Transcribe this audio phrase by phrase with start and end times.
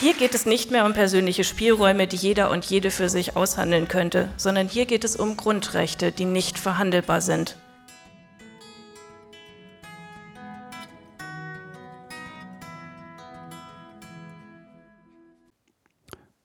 [0.00, 3.86] Hier geht es nicht mehr um persönliche Spielräume, die jeder und jede für sich aushandeln
[3.86, 7.58] könnte, sondern hier geht es um Grundrechte, die nicht verhandelbar sind.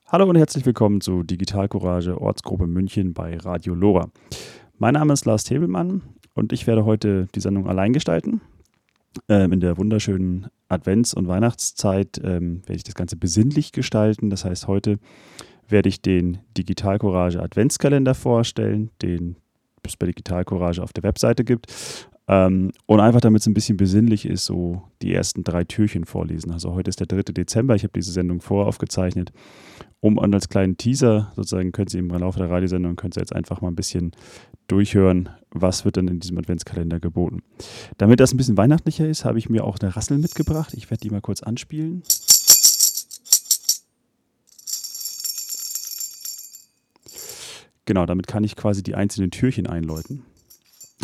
[0.08, 4.10] Hallo und herzlich willkommen zu Digital Courage Ortsgruppe München bei Radio Lora.
[4.80, 6.02] Mein Name ist Lars Tebelmann
[6.34, 8.42] und ich werde heute die Sendung allein gestalten.
[9.29, 14.29] Ähm, in der wunderschönen Advents- und Weihnachtszeit ähm, werde ich das Ganze besinnlich gestalten.
[14.29, 14.97] Das heißt, heute
[15.68, 19.36] werde ich den Digital Courage Adventskalender vorstellen, den
[19.83, 21.71] es bei Digital Courage auf der Webseite gibt.
[22.28, 26.51] Ähm, und einfach damit es ein bisschen besinnlich ist, so die ersten drei Türchen vorlesen.
[26.51, 27.34] Also heute ist der 3.
[27.34, 29.32] Dezember, ich habe diese Sendung voraufgezeichnet.
[30.00, 33.36] Um und als kleinen Teaser, sozusagen, können Sie im Laufe der Radiosendung, können Sie jetzt
[33.36, 34.11] einfach mal ein bisschen
[34.67, 35.30] durchhören,
[35.61, 37.41] was wird denn in diesem Adventskalender geboten.
[37.97, 40.73] Damit das ein bisschen weihnachtlicher ist, habe ich mir auch eine Rassel mitgebracht.
[40.73, 42.03] Ich werde die mal kurz anspielen.
[47.86, 50.23] Genau, damit kann ich quasi die einzelnen Türchen einläuten.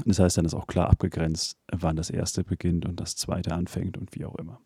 [0.05, 3.97] Das heißt, dann ist auch klar abgegrenzt, wann das erste beginnt und das zweite anfängt
[3.97, 4.59] und wie auch immer.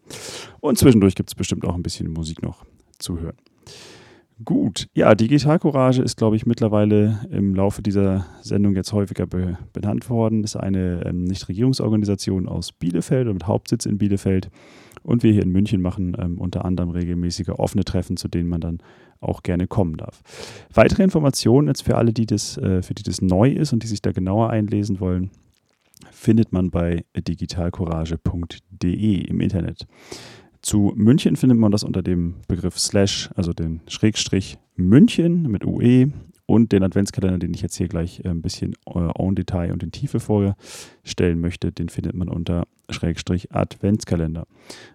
[0.62, 2.66] Und zwischendurch gibt es bestimmt auch ein bisschen Musik noch
[3.00, 3.38] zu hören.
[4.44, 9.58] Gut, ja, Digital Courage ist, glaube ich, mittlerweile im Laufe dieser Sendung jetzt häufiger be
[9.72, 10.44] benannt worden.
[10.44, 14.50] Ist eine ähm, Nichtregierungsorganisation aus Bielefeld und mit Hauptsitz in Bielefeld.
[15.04, 18.60] Und wir hier in München machen ähm, unter anderem regelmäßige offene Treffen, zu denen man
[18.60, 18.80] dann
[19.22, 20.22] auch gerne kommen darf.
[20.74, 23.88] Weitere Informationen jetzt für alle, die das, äh, für die das neu ist und die
[23.88, 25.32] sich da genauer einlesen wollen,
[26.12, 29.88] findet man bei digitalcourage.de im Internet.
[30.66, 36.08] Zu München findet man das unter dem Begriff Slash, also den Schrägstrich München mit UE
[36.48, 39.84] und den Adventskalender, den ich jetzt hier gleich äh, ein bisschen äh, en Detail und
[39.84, 44.48] in Tiefe vorstellen möchte, den findet man unter Schrägstrich Adventskalender.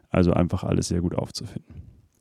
[0.09, 1.73] Also einfach alles sehr gut aufzufinden.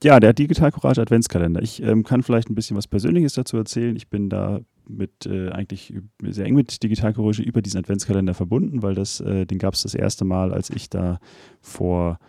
[0.03, 1.63] Ja, der Digital Courage Adventskalender.
[1.63, 3.95] Ich ähm, kann vielleicht ein bisschen was Persönliches dazu erzählen.
[3.95, 8.83] Ich bin da mit äh, eigentlich sehr eng mit Digital Courage über diesen Adventskalender verbunden,
[8.83, 11.19] weil das, äh, den gab es das erste Mal, als ich da
[11.61, 12.19] vor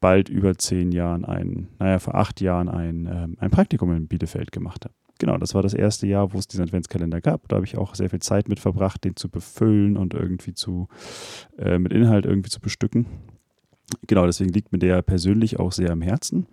[0.00, 4.52] bald über zehn Jahren ein, naja, vor acht Jahren ein, ähm, ein Praktikum in Bielefeld
[4.52, 4.94] gemacht habe.
[5.18, 7.46] Genau, das war das erste Jahr, wo es diesen Adventskalender gab.
[7.48, 10.88] Da habe ich auch sehr viel Zeit mit verbracht, den zu befüllen und irgendwie zu,
[11.58, 13.06] äh, mit Inhalt irgendwie zu bestücken.
[14.06, 16.46] Genau, deswegen liegt mir der persönlich auch sehr am Herzen.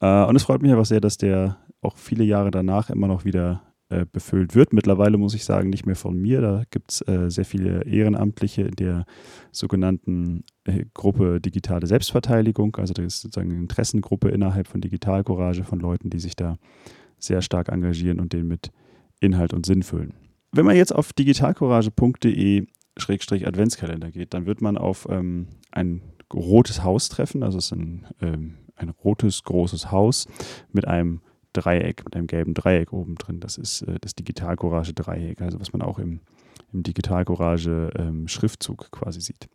[0.00, 3.26] Äh, und es freut mich einfach sehr, dass der auch viele Jahre danach immer noch
[3.26, 4.72] wieder äh, befüllt wird.
[4.72, 6.40] Mittlerweile muss ich sagen, nicht mehr von mir.
[6.40, 9.06] Da gibt es äh, sehr viele Ehrenamtliche in der
[9.50, 12.76] sogenannten äh, Gruppe Digitale Selbstverteidigung.
[12.76, 16.58] Also das ist sozusagen eine Interessengruppe innerhalb von Digital Courage von Leuten, die sich da
[17.18, 18.72] sehr stark engagieren und den mit
[19.20, 20.12] Inhalt und Sinn füllen.
[20.52, 22.66] Wenn man jetzt auf digitalcourage.de
[23.00, 26.02] Adventskalender geht, dann wird man auf ähm, ein
[26.34, 27.42] rotes Haus treffen.
[27.42, 30.26] Also es ist ein, ähm, ein rotes, großes Haus
[30.72, 31.20] mit einem
[31.60, 33.40] Dreieck, mit einem gelben Dreieck oben drin.
[33.40, 36.20] Das ist äh, das Digital Courage Dreieck, also was man auch im,
[36.72, 39.48] im Digital Courage ähm, Schriftzug quasi sieht.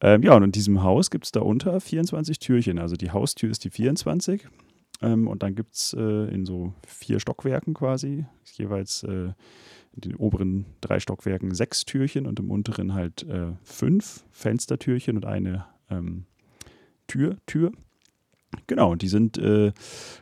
[0.00, 2.78] Ähm, ja, und in diesem Haus gibt es darunter 24 Türchen.
[2.78, 4.46] Also die Haustür ist die 24
[5.02, 8.24] ähm, und dann gibt es äh, in so vier Stockwerken quasi,
[8.56, 9.32] jeweils äh,
[9.92, 15.24] in den oberen drei Stockwerken sechs Türchen und im unteren halt äh, fünf Fenstertürchen und
[15.24, 16.26] eine ähm,
[17.06, 17.72] Tür, Tür.
[18.66, 19.72] Genau, die sind äh,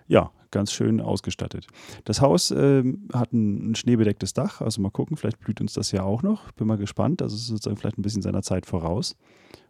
[0.06, 1.66] ja ganz schön ausgestattet.
[2.04, 5.90] Das Haus äh, hat ein, ein, schneebedecktes Dach, also mal gucken, vielleicht blüht uns das
[5.90, 6.52] ja auch noch.
[6.52, 9.16] Bin mal gespannt, also ist sozusagen vielleicht ein bisschen seiner Zeit voraus.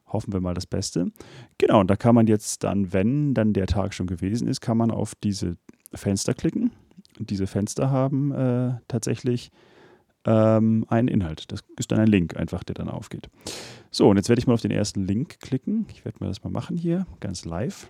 [0.07, 1.11] Hoffen wir mal das Beste.
[1.59, 4.77] Genau, und da kann man jetzt dann, wenn dann der Tag schon gewesen ist, kann
[4.77, 5.57] man auf diese
[5.95, 6.71] Fenster klicken.
[7.19, 9.51] Und diese Fenster haben äh, tatsächlich
[10.27, 11.51] ähm, einen Inhalt.
[11.51, 13.31] Das ist dann ein Link einfach, der dann aufgeht.
[13.91, 15.87] So, und jetzt werde ich mal auf den ersten Link klicken.
[15.91, 17.89] Ich werde mal das mal machen hier, ganz live.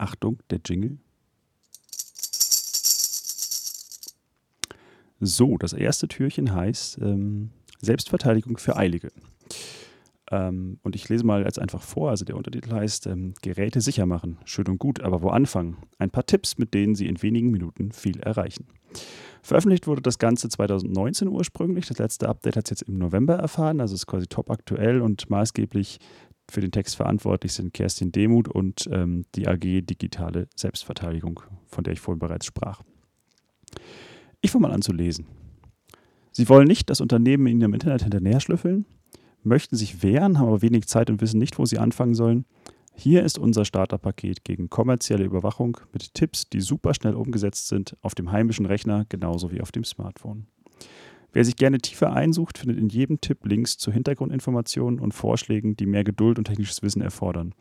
[0.00, 0.98] Achtung, der Jingle.
[5.20, 7.50] So, das erste Türchen heißt ähm,
[7.82, 9.10] Selbstverteidigung für Eilige.
[10.30, 12.10] Ähm, und ich lese mal jetzt einfach vor.
[12.10, 14.38] Also der Untertitel heißt ähm, Geräte sicher machen.
[14.44, 15.76] Schön und gut, aber wo anfangen?
[15.98, 18.66] Ein paar Tipps, mit denen Sie in wenigen Minuten viel erreichen.
[19.42, 21.86] Veröffentlicht wurde das Ganze 2019 ursprünglich.
[21.86, 25.28] Das letzte Update hat es jetzt im November erfahren, also ist quasi top aktuell und
[25.30, 25.98] maßgeblich
[26.50, 31.92] für den Text verantwortlich sind Kerstin Demuth und ähm, die AG Digitale Selbstverteidigung, von der
[31.92, 32.82] ich vorhin bereits sprach.
[34.40, 35.26] Ich fange mal an zu lesen.
[36.32, 38.86] Sie wollen nicht das Unternehmen in Ihrem Internet hinterher schlüffeln,
[39.42, 42.44] möchten sich wehren, haben aber wenig Zeit und wissen nicht, wo sie anfangen sollen.
[42.94, 48.14] Hier ist unser Starterpaket gegen kommerzielle Überwachung mit Tipps, die super schnell umgesetzt sind, auf
[48.14, 50.46] dem heimischen Rechner genauso wie auf dem Smartphone.
[51.32, 55.86] Wer sich gerne tiefer einsucht, findet in jedem Tipp Links zu Hintergrundinformationen und Vorschlägen, die
[55.86, 57.54] mehr Geduld und technisches Wissen erfordern.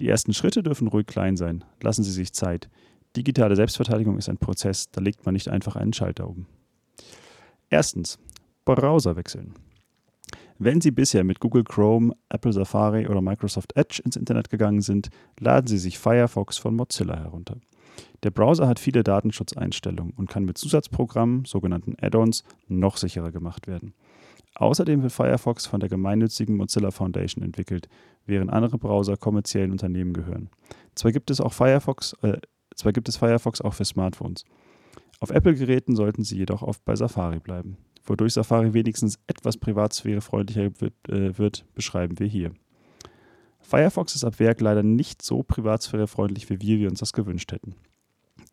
[0.00, 1.64] Die ersten Schritte dürfen ruhig klein sein.
[1.82, 2.68] Lassen Sie sich Zeit.
[3.16, 6.46] Digitale Selbstverteidigung ist ein Prozess, da legt man nicht einfach einen Schalter um.
[7.70, 8.18] Erstens,
[8.64, 9.54] Browser wechseln.
[10.58, 15.08] Wenn Sie bisher mit Google Chrome, Apple Safari oder Microsoft Edge ins Internet gegangen sind,
[15.38, 17.58] laden Sie sich Firefox von Mozilla herunter.
[18.22, 23.94] Der Browser hat viele Datenschutzeinstellungen und kann mit Zusatzprogrammen, sogenannten Add-ons, noch sicherer gemacht werden.
[24.54, 27.88] Außerdem wird Firefox von der gemeinnützigen Mozilla Foundation entwickelt,
[28.26, 30.50] während andere Browser kommerziellen Unternehmen gehören.
[30.94, 32.38] Zwar gibt es, auch Firefox, äh,
[32.74, 34.44] zwar gibt es Firefox auch für Smartphones.
[35.20, 37.76] Auf Apple-Geräten sollten Sie jedoch oft bei Safari bleiben.
[38.04, 42.52] Wodurch Safari wenigstens etwas privatsphärefreundlicher wird, äh, wird, beschreiben wir hier.
[43.60, 47.74] Firefox ist ab Werk leider nicht so privatsphärefreundlich, wie wir, wir uns das gewünscht hätten.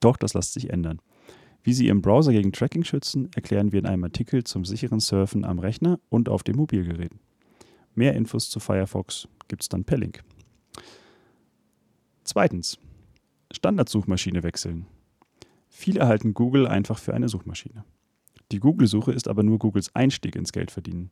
[0.06, 1.02] Doch das lässt sich ändern.
[1.64, 5.44] Wie Sie Ihren Browser gegen Tracking schützen, erklären wir in einem Artikel zum sicheren Surfen
[5.44, 7.20] am Rechner und auf den Mobilgeräten.
[7.96, 10.24] Mehr Infos zu Firefox gibt es dann per Link.
[12.24, 12.78] Zweitens.
[13.52, 14.86] Standardsuchmaschine wechseln.
[15.70, 17.84] Viele halten Google einfach für eine Suchmaschine.
[18.52, 21.10] Die Google-Suche ist aber nur Googles Einstieg ins Geldverdienen.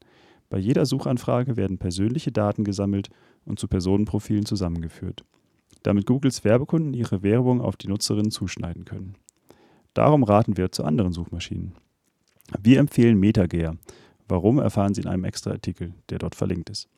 [0.50, 3.10] Bei jeder Suchanfrage werden persönliche Daten gesammelt
[3.44, 5.26] und zu Personenprofilen zusammengeführt,
[5.84, 9.16] damit Googles Werbekunden ihre Werbung auf die Nutzerinnen zuschneiden können.
[9.94, 11.74] Darum raten wir zu anderen Suchmaschinen.
[12.62, 13.78] Wir empfehlen MetaGear.
[14.28, 16.90] Warum erfahren Sie in einem extra Artikel, der dort verlinkt ist.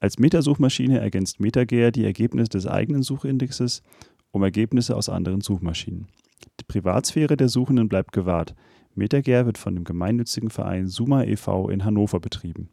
[0.00, 3.82] Als Metasuchmaschine ergänzt MetaGear die Ergebnisse des eigenen Suchindexes
[4.32, 6.08] um Ergebnisse aus anderen Suchmaschinen.
[6.60, 8.54] Die Privatsphäre der Suchenden bleibt gewahrt,
[8.94, 11.68] MetaGer wird von dem gemeinnützigen Verein Suma e.V.
[11.68, 12.70] in Hannover betrieben.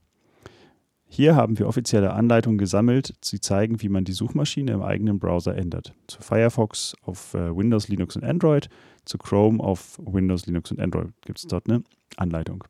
[1.10, 5.56] Hier haben wir offizielle Anleitungen gesammelt, die zeigen, wie man die Suchmaschine im eigenen Browser
[5.56, 5.94] ändert.
[6.08, 8.70] Zu Firefox auf äh, Windows, Linux und Android,
[9.06, 11.84] zu Chrome auf Windows, Linux und Android gibt es dort eine
[12.18, 12.66] Anleitung.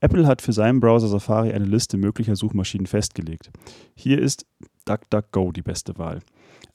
[0.00, 3.50] Apple hat für seinen Browser Safari eine Liste möglicher Suchmaschinen festgelegt.
[3.94, 4.44] Hier ist
[4.84, 6.18] DuckDuckGo die beste Wahl.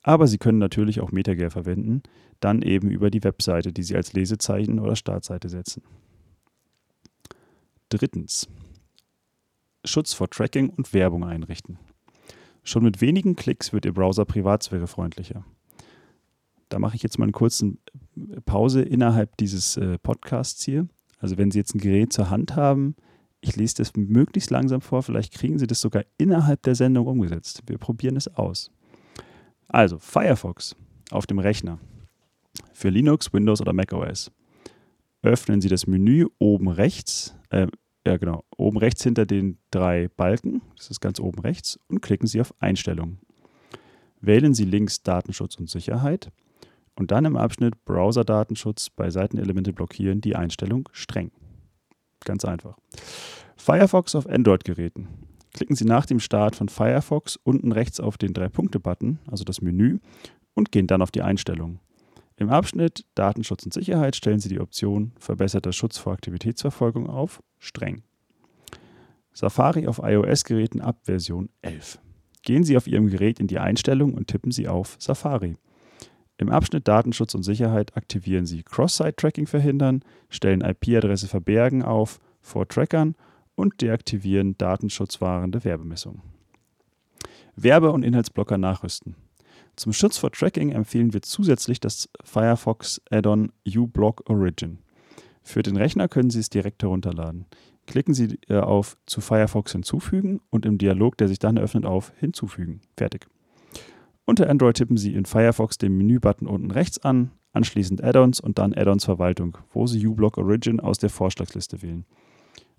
[0.02, 2.02] Aber Sie können natürlich auch MetaGer verwenden,
[2.40, 5.84] dann eben über die Webseite, die Sie als Lesezeichen oder Startseite setzen.
[7.90, 8.48] Drittens.
[9.88, 11.80] Schutz vor Tracking und Werbung einrichten.
[12.64, 15.46] Schon mit wenigen Klicks wird Ihr Browser privatsphärefreundlicher.
[16.70, 17.78] Da mache ich jetzt mal eine kurze
[18.46, 20.88] Pause innerhalb dieses äh, Podcasts hier.
[21.20, 22.96] Also wenn Sie jetzt ein Gerät zur Hand haben,
[23.40, 27.64] ich lese das möglichst langsam vor, vielleicht kriegen Sie das sogar innerhalb der Sendung umgesetzt.
[27.68, 28.72] Wir probieren es aus.
[29.68, 30.76] Also Firefox
[31.12, 31.80] auf dem Rechner
[32.74, 34.32] für Linux, Windows oder macOS.
[35.22, 37.68] Öffnen Sie das Menü oben rechts, äh,
[38.08, 42.28] ja genau, oben rechts hinter den drei Balken, das ist ganz oben rechts, und klicken
[42.28, 43.20] Sie auf Einstellungen.
[44.20, 46.32] Wählen Sie links Datenschutz und Sicherheit
[46.96, 51.32] und dann im Abschnitt Browser-Datenschutz bei Seitenelemente blockieren die Einstellung streng.
[52.26, 52.78] Ganz einfach.
[53.56, 55.08] Firefox auf Android-Geräten
[55.58, 60.00] klicken Sie nach dem Start von Firefox unten rechts auf den Drei-Punkte-Button, also das Menü,
[60.54, 61.80] und gehen dann auf die Einstellungen.
[62.40, 68.04] Im Abschnitt Datenschutz und Sicherheit stellen Sie die Option Verbesserter Schutz vor Aktivitätsverfolgung auf Streng.
[69.34, 72.00] Safari auf iOS-Geräten ab Version 11.
[72.44, 75.58] Gehen Sie auf Ihrem Gerät in die Einstellung und tippen Sie auf Safari.
[76.38, 83.16] Im Abschnitt Datenschutz und Sicherheit aktivieren Sie Cross-Site-Tracking verhindern, stellen IP-Adresse verbergen auf vor Trackern
[83.56, 86.22] und deaktivieren datenschutzwahrende Werbemessungen.
[87.56, 89.16] Werbe- und Inhaltsblocker nachrüsten.
[89.78, 94.80] Zum Schutz vor Tracking empfehlen wir zusätzlich das Firefox Add-on uBlock Origin.
[95.44, 97.46] Für den Rechner können Sie es direkt herunterladen.
[97.86, 102.12] Klicken Sie äh, auf zu Firefox hinzufügen und im Dialog, der sich dann öffnet, auf
[102.18, 102.82] Hinzufügen.
[102.98, 103.28] Fertig.
[104.26, 108.74] Unter Android tippen Sie in Firefox den Menübutton unten rechts an, anschließend Add-ons und dann
[108.74, 112.06] Add-ons Verwaltung, wo Sie uBlock Origin aus der Vorschlagsliste wählen.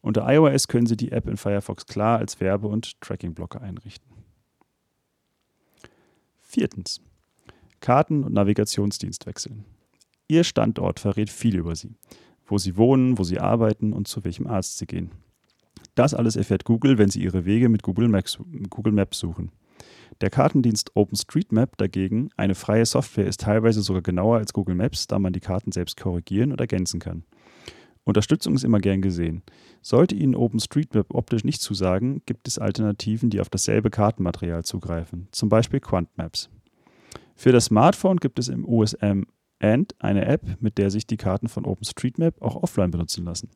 [0.00, 4.17] Unter iOS können Sie die App in Firefox klar als Werbe- und Tracking-Blocker einrichten.
[6.50, 7.02] Viertens.
[7.80, 9.66] Karten- und Navigationsdienst wechseln.
[10.28, 11.94] Ihr Standort verrät viel über Sie.
[12.46, 15.10] Wo Sie wohnen, wo Sie arbeiten und zu welchem Arzt Sie gehen.
[15.94, 18.38] Das alles erfährt Google, wenn Sie Ihre Wege mit Google Maps,
[18.70, 19.52] Google Maps suchen.
[20.22, 25.18] Der Kartendienst OpenStreetMap dagegen, eine freie Software, ist teilweise sogar genauer als Google Maps, da
[25.18, 27.24] man die Karten selbst korrigieren und ergänzen kann.
[28.08, 29.42] Unterstützung ist immer gern gesehen.
[29.82, 35.50] Sollte Ihnen OpenStreetMap optisch nicht zusagen, gibt es Alternativen, die auf dasselbe Kartenmaterial zugreifen, zum
[35.50, 36.48] Beispiel QuantMaps.
[37.36, 39.24] Für das Smartphone gibt es im USM
[39.60, 43.50] And eine App, mit der sich die Karten von OpenStreetMap auch offline benutzen lassen.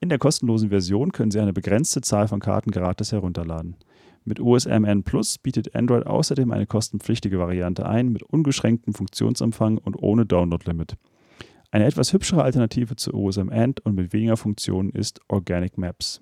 [0.00, 3.76] In der kostenlosen Version können Sie eine begrenzte Zahl von Karten gratis herunterladen.
[4.24, 10.26] Mit USMN Plus bietet Android außerdem eine kostenpflichtige Variante ein mit ungeschränktem Funktionsumfang und ohne
[10.26, 10.96] Download-Limit.
[11.70, 16.20] Eine etwas hübschere Alternative zu OSM End und mit weniger Funktionen ist Organic Maps.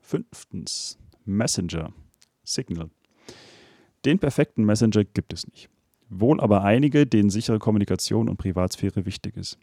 [0.00, 0.98] Fünftens.
[1.24, 1.92] Messenger.
[2.42, 2.90] Signal.
[4.04, 5.68] Den perfekten Messenger gibt es nicht.
[6.08, 9.58] Wohl aber einige, denen sichere Kommunikation und Privatsphäre wichtig ist.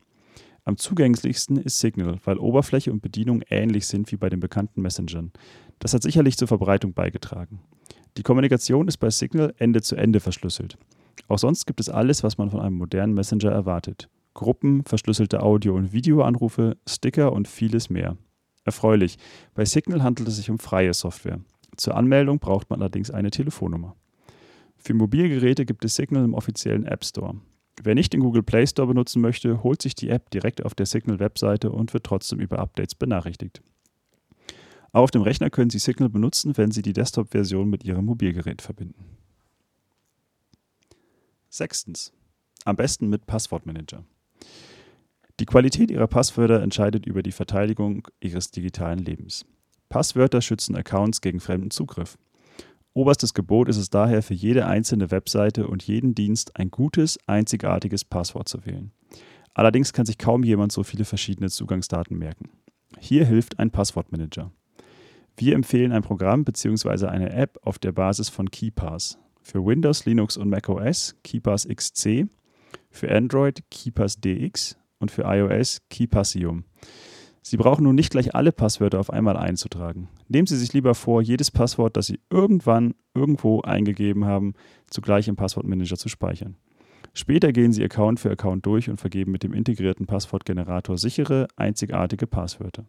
[0.65, 5.31] Am zugänglichsten ist Signal, weil Oberfläche und Bedienung ähnlich sind wie bei den bekannten Messengern.
[5.79, 7.59] Das hat sicherlich zur Verbreitung beigetragen.
[8.17, 10.77] Die Kommunikation ist bei Signal Ende zu Ende verschlüsselt.
[11.27, 14.09] Auch sonst gibt es alles, was man von einem modernen Messenger erwartet.
[14.33, 18.17] Gruppen, verschlüsselte Audio- und Videoanrufe, Sticker und vieles mehr.
[18.63, 19.17] Erfreulich,
[19.53, 21.39] bei Signal handelt es sich um freie Software.
[21.77, 23.95] Zur Anmeldung braucht man allerdings eine Telefonnummer.
[24.77, 27.35] Für Mobilgeräte gibt es Signal im offiziellen App Store.
[27.81, 30.85] Wer nicht den Google Play Store benutzen möchte, holt sich die App direkt auf der
[30.85, 33.61] Signal-Webseite und wird trotzdem über Updates benachrichtigt.
[34.91, 38.61] Auch auf dem Rechner können Sie Signal benutzen, wenn Sie die Desktop-Version mit Ihrem Mobilgerät
[38.61, 39.18] verbinden.
[41.49, 42.13] Sechstens.
[42.63, 44.03] Am besten mit Passwortmanager.
[45.39, 49.45] Die Qualität Ihrer Passwörter entscheidet über die Verteidigung Ihres digitalen Lebens.
[49.89, 52.17] Passwörter schützen Accounts gegen fremden Zugriff.
[52.93, 58.05] Oberstes Gebot ist es daher für jede einzelne Webseite und jeden Dienst ein gutes, einzigartiges
[58.05, 58.91] Passwort zu wählen.
[59.55, 62.49] Allerdings kann sich kaum jemand so viele verschiedene Zugangsdaten merken.
[62.99, 64.51] Hier hilft ein Passwortmanager.
[65.37, 67.07] Wir empfehlen ein Programm bzw.
[67.07, 69.17] eine App auf der Basis von KeyPass.
[69.41, 72.27] Für Windows, Linux und macOS KeyPass XC,
[72.91, 76.65] für Android KeyPass DX und für iOS KeyPassium.
[77.41, 80.09] Sie brauchen nun nicht gleich alle Passwörter auf einmal einzutragen.
[80.27, 84.53] Nehmen Sie sich lieber vor, jedes Passwort, das Sie irgendwann irgendwo eingegeben haben,
[84.87, 86.57] zugleich im Passwortmanager zu speichern.
[87.13, 92.27] Später gehen Sie Account für Account durch und vergeben mit dem integrierten Passwortgenerator sichere, einzigartige
[92.27, 92.85] Passwörter.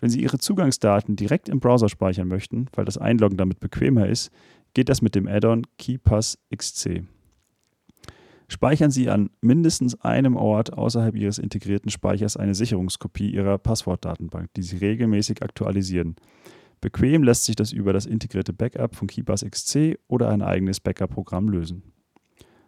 [0.00, 4.30] Wenn Sie Ihre Zugangsdaten direkt im Browser speichern möchten, weil das Einloggen damit bequemer ist,
[4.76, 7.04] geht das mit dem Add-on KeyPass XC.
[8.46, 14.62] Speichern Sie an mindestens einem Ort außerhalb Ihres integrierten Speichers eine Sicherungskopie Ihrer Passwortdatenbank, die
[14.62, 16.16] Sie regelmäßig aktualisieren.
[16.82, 21.48] Bequem lässt sich das über das integrierte Backup von KeyPass XC oder ein eigenes Backup-Programm
[21.48, 21.82] lösen.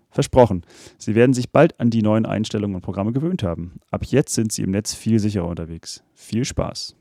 [0.09, 0.63] Versprochen,
[0.97, 3.81] Sie werden sich bald an die neuen Einstellungen und Programme gewöhnt haben.
[3.91, 6.03] Ab jetzt sind Sie im Netz viel sicherer unterwegs.
[6.15, 6.97] Viel Spaß!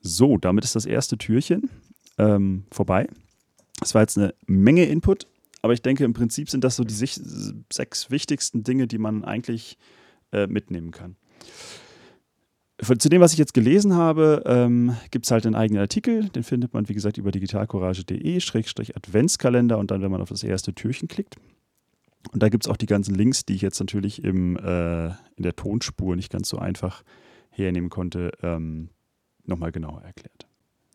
[0.00, 1.68] So, damit ist das erste Türchen
[2.18, 3.08] ähm, vorbei.
[3.80, 5.26] Das war jetzt eine Menge Input,
[5.62, 9.78] aber ich denke, im Prinzip sind das so die sechs wichtigsten Dinge, die man eigentlich
[10.32, 11.16] äh, mitnehmen kann.
[12.82, 16.30] Zu dem, was ich jetzt gelesen habe, ähm, gibt es halt einen eigenen Artikel.
[16.30, 21.06] Den findet man, wie gesagt, über digitalcourage.de-adventskalender und dann, wenn man auf das erste Türchen
[21.06, 21.36] klickt.
[22.32, 25.42] Und da gibt es auch die ganzen Links, die ich jetzt natürlich im, äh, in
[25.42, 27.02] der Tonspur nicht ganz so einfach
[27.50, 28.88] hernehmen konnte, ähm,
[29.50, 30.46] nochmal genauer erklärt.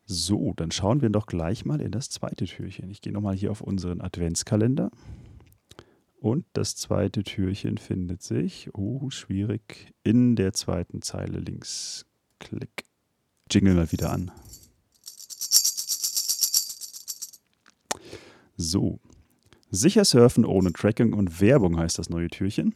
[0.04, 2.90] So, dann schauen wir doch gleich mal in das zweite Türchen.
[2.90, 4.90] Ich gehe nochmal hier auf unseren Adventskalender.
[6.18, 12.06] Und das zweite Türchen findet sich, oh, schwierig, in der zweiten Zeile links.
[12.38, 12.84] Klick.
[13.50, 14.32] Jingle mal wieder an.
[18.56, 19.00] So.
[19.70, 22.74] Sicher surfen ohne Tracking und Werbung heißt das neue Türchen.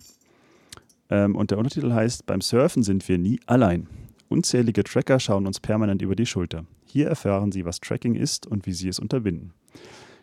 [1.08, 3.88] Ähm, und der Untertitel heißt: Beim Surfen sind wir nie allein.
[4.30, 6.64] Unzählige Tracker schauen uns permanent über die Schulter.
[6.84, 9.52] Hier erfahren Sie, was Tracking ist und wie Sie es unterbinden.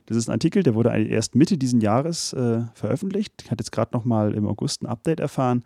[0.05, 3.33] Das ist ein Artikel, der wurde erst Mitte dieses Jahres äh, veröffentlicht.
[3.43, 5.65] Ich hatte jetzt gerade noch mal im August ein Update erfahren.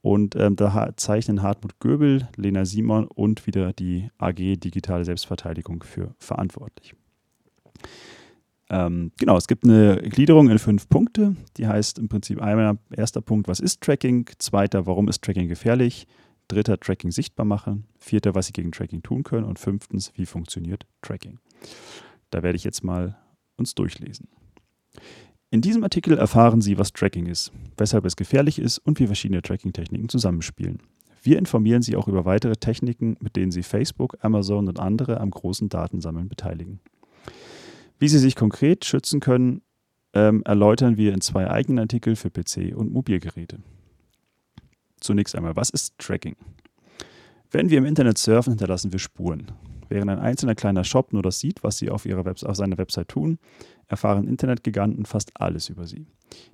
[0.00, 6.14] Und ähm, da zeichnen Hartmut Göbel, Lena Simon und wieder die AG Digitale Selbstverteidigung für
[6.18, 6.94] verantwortlich.
[8.70, 11.36] Ähm, genau, es gibt eine Gliederung in fünf Punkte.
[11.58, 14.30] Die heißt im Prinzip einmal, erster Punkt, was ist Tracking?
[14.38, 16.06] Zweiter, warum ist Tracking gefährlich?
[16.48, 17.86] Dritter, Tracking sichtbar machen.
[17.98, 19.44] Vierter, was Sie gegen Tracking tun können.
[19.44, 21.38] Und fünftens, wie funktioniert Tracking.
[22.30, 23.16] Da werde ich jetzt mal
[23.56, 24.28] uns durchlesen.
[25.50, 29.40] In diesem Artikel erfahren Sie, was Tracking ist, weshalb es gefährlich ist und wie verschiedene
[29.40, 30.82] Tracking-Techniken zusammenspielen.
[31.22, 35.30] Wir informieren Sie auch über weitere Techniken, mit denen Sie Facebook, Amazon und andere am
[35.30, 36.80] großen Datensammeln beteiligen.
[37.98, 39.62] Wie Sie sich konkret schützen können,
[40.12, 43.60] ähm, erläutern wir in zwei eigenen Artikeln für PC und Mobilgeräte.
[45.04, 46.34] Zunächst einmal, was ist Tracking?
[47.50, 49.52] Wenn wir im Internet surfen, hinterlassen wir Spuren.
[49.90, 52.78] Während ein einzelner kleiner Shop nur das sieht, was sie auf, ihrer Web auf seiner
[52.78, 53.38] Website tun,
[53.86, 56.06] erfahren Internetgiganten fast alles über sie.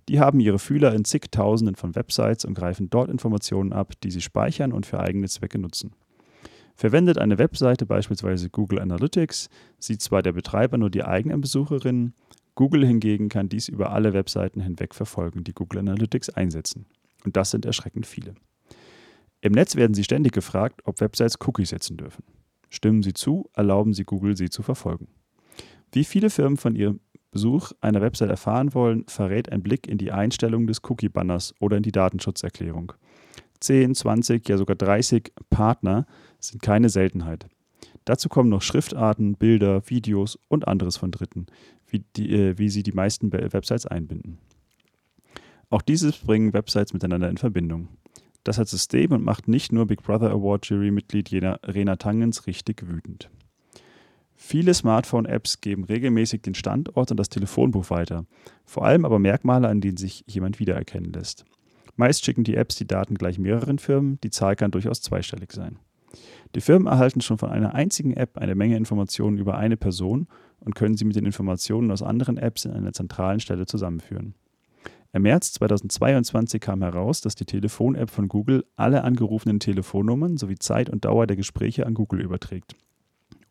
[0.09, 4.21] Die haben ihre Fühler in zigtausenden von Websites und greifen dort Informationen ab, die sie
[4.21, 5.93] speichern und für eigene Zwecke nutzen.
[6.75, 12.15] Verwendet eine Webseite beispielsweise Google Analytics, sieht zwar der Betreiber nur die eigenen Besucherinnen,
[12.57, 16.87] Google hingegen kann dies über alle Webseiten hinweg verfolgen, die Google Analytics einsetzen.
[17.25, 18.35] Und das sind erschreckend viele.
[19.41, 22.25] Im Netz werden Sie ständig gefragt, ob Websites Cookies setzen dürfen.
[22.69, 25.09] Stimmen Sie zu, erlauben Sie Google, Sie zu verfolgen.
[25.93, 27.01] Wie viele Firmen von ihrem
[27.31, 31.83] Besuch einer Website erfahren wollen, verrät ein Blick in die Einstellung des Cookie-Banners oder in
[31.83, 32.93] die Datenschutzerklärung.
[33.61, 36.07] 10, 20, ja sogar 30 Partner
[36.39, 37.47] sind keine Seltenheit.
[38.05, 41.47] Dazu kommen noch Schriftarten, Bilder, Videos und anderes von Dritten,
[41.87, 44.39] wie, die, äh, wie sie die meisten Websites einbinden.
[45.71, 47.89] Auch dieses bringen Websites miteinander in Verbindung.
[48.43, 53.31] Das hat System und macht nicht nur Big Brother Award Jury-Mitglied Rena Tangens richtig wütend.
[54.35, 58.25] Viele Smartphone-Apps geben regelmäßig den Standort und das Telefonbuch weiter,
[58.65, 61.45] vor allem aber Merkmale, an denen sich jemand wiedererkennen lässt.
[61.95, 65.79] Meist schicken die Apps die Daten gleich mehreren Firmen, die Zahl kann durchaus zweistellig sein.
[66.55, 70.27] Die Firmen erhalten schon von einer einzigen App eine Menge Informationen über eine Person
[70.59, 74.35] und können sie mit den Informationen aus anderen Apps in einer zentralen Stelle zusammenführen.
[75.13, 80.89] Im März 2022 kam heraus, dass die Telefon-App von Google alle angerufenen Telefonnummern sowie Zeit
[80.89, 82.77] und Dauer der Gespräche an Google überträgt,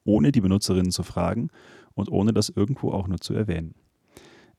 [0.06, 1.50] ohne die Benutzerinnen zu fragen
[1.96, 3.75] und ohne das irgendwo auch nur zu erwähnen.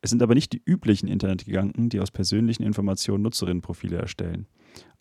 [0.02, 4.46] Es sind aber nicht die üblichen Internetgiganten, die aus persönlichen Informationen Nutzerinnenprofile erstellen.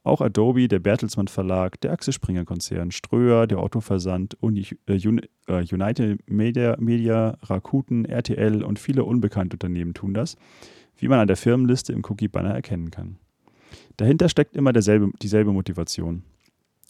[0.03, 5.65] Auch Adobe, der Bertelsmann Verlag, der Axel Springer Konzern, Ströer, der Otto-Versand, Uni, äh, äh,
[5.73, 10.37] United Media, Media, Rakuten, RTL und viele unbekannte Unternehmen tun das
[10.99, 13.17] wie man an der Firmenliste im Cookie-Banner erkennen kann.
[13.97, 16.23] Dahinter steckt immer derselbe, dieselbe Motivation.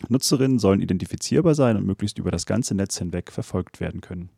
[0.08, 4.30] Nutzerinnen sollen identifizierbar sein und möglichst über das ganze Netz hinweg verfolgt werden können.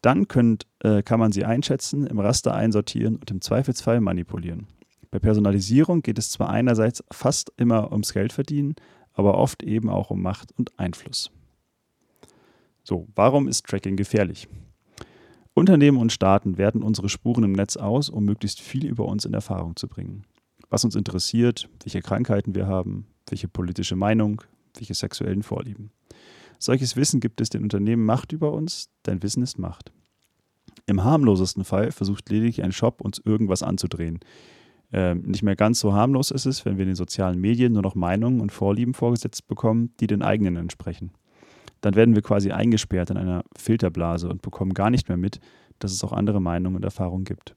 [0.00, 4.66] Dann könnt, äh, kann man sie einschätzen, im Raster einsortieren und im Zweifelsfall manipulieren.
[5.12, 8.74] Bei Personalisierung geht es zwar einerseits fast immer ums Geldverdienen,
[9.12, 11.30] aber oft eben auch um Macht und Einfluss.
[12.82, 14.48] So, warum ist Tracking gefährlich?
[15.54, 19.34] Unternehmen und Staaten werten unsere Spuren im Netz aus, um möglichst viel über uns in
[19.34, 20.24] Erfahrung zu bringen.
[20.70, 24.42] Was uns interessiert, welche Krankheiten wir haben, welche politische Meinung,
[24.74, 25.90] welche sexuellen Vorlieben.
[26.58, 29.92] Solches Wissen gibt es den Unternehmen Macht über uns, dein Wissen ist Macht.
[30.86, 34.20] Im harmlosesten Fall versucht lediglich ein Shop, uns irgendwas anzudrehen.
[34.90, 37.82] Ähm, nicht mehr ganz so harmlos ist es, wenn wir in den sozialen Medien nur
[37.82, 41.12] noch Meinungen und Vorlieben vorgesetzt bekommen, die den eigenen entsprechen
[41.82, 45.40] dann werden wir quasi eingesperrt in einer Filterblase und bekommen gar nicht mehr mit,
[45.78, 47.54] dass es auch andere Meinungen und Erfahrungen gibt.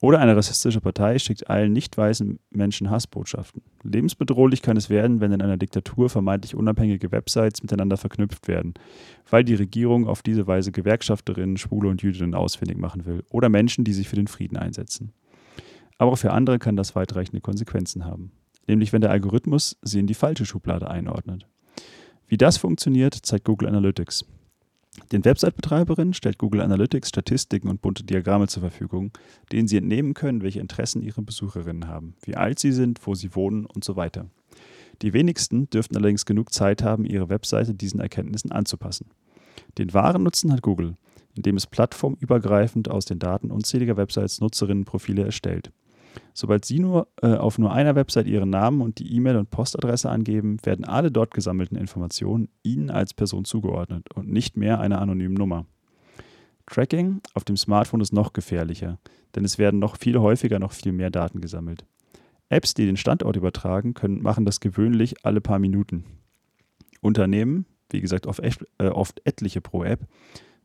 [0.00, 3.62] Oder eine rassistische Partei schickt allen nicht weißen Menschen Hassbotschaften.
[3.82, 8.74] Lebensbedrohlich kann es werden, wenn in einer Diktatur vermeintlich unabhängige Websites miteinander verknüpft werden,
[9.30, 13.84] weil die Regierung auf diese Weise Gewerkschafterinnen, Schwule und Jüdinnen ausfindig machen will oder Menschen,
[13.84, 15.12] die sich für den Frieden einsetzen.
[15.96, 18.32] Aber auch für andere kann das weitreichende Konsequenzen haben,
[18.66, 21.48] nämlich wenn der Algorithmus sie in die falsche Schublade einordnet.
[22.28, 24.24] Wie das funktioniert, zeigt Google Analytics.
[25.12, 29.12] Den Website-Betreiberinnen stellt Google Analytics Statistiken und bunte Diagramme zur Verfügung,
[29.52, 33.34] denen sie entnehmen können, welche Interessen ihre Besucherinnen haben, wie alt sie sind, wo sie
[33.36, 34.26] wohnen und so weiter.
[35.02, 39.10] Die wenigsten dürften allerdings genug Zeit haben, ihre Webseite diesen Erkenntnissen anzupassen.
[39.78, 40.96] Den wahren Nutzen hat Google,
[41.34, 45.70] indem es plattformübergreifend aus den Daten unzähliger Websites Nutzerinnenprofile erstellt.
[46.34, 50.10] Sobald Sie nur äh, auf nur einer Website Ihren Namen und die E-Mail und Postadresse
[50.10, 55.34] angeben, werden alle dort gesammelten Informationen Ihnen als Person zugeordnet und nicht mehr einer anonymen
[55.34, 55.66] Nummer.
[56.66, 58.98] Tracking auf dem Smartphone ist noch gefährlicher,
[59.34, 61.84] denn es werden noch viel häufiger noch viel mehr Daten gesammelt.
[62.48, 66.04] Apps, die den Standort übertragen, können, machen das gewöhnlich alle paar Minuten.
[67.00, 68.40] Unternehmen, wie gesagt oft,
[68.78, 70.06] äh, oft etliche pro App,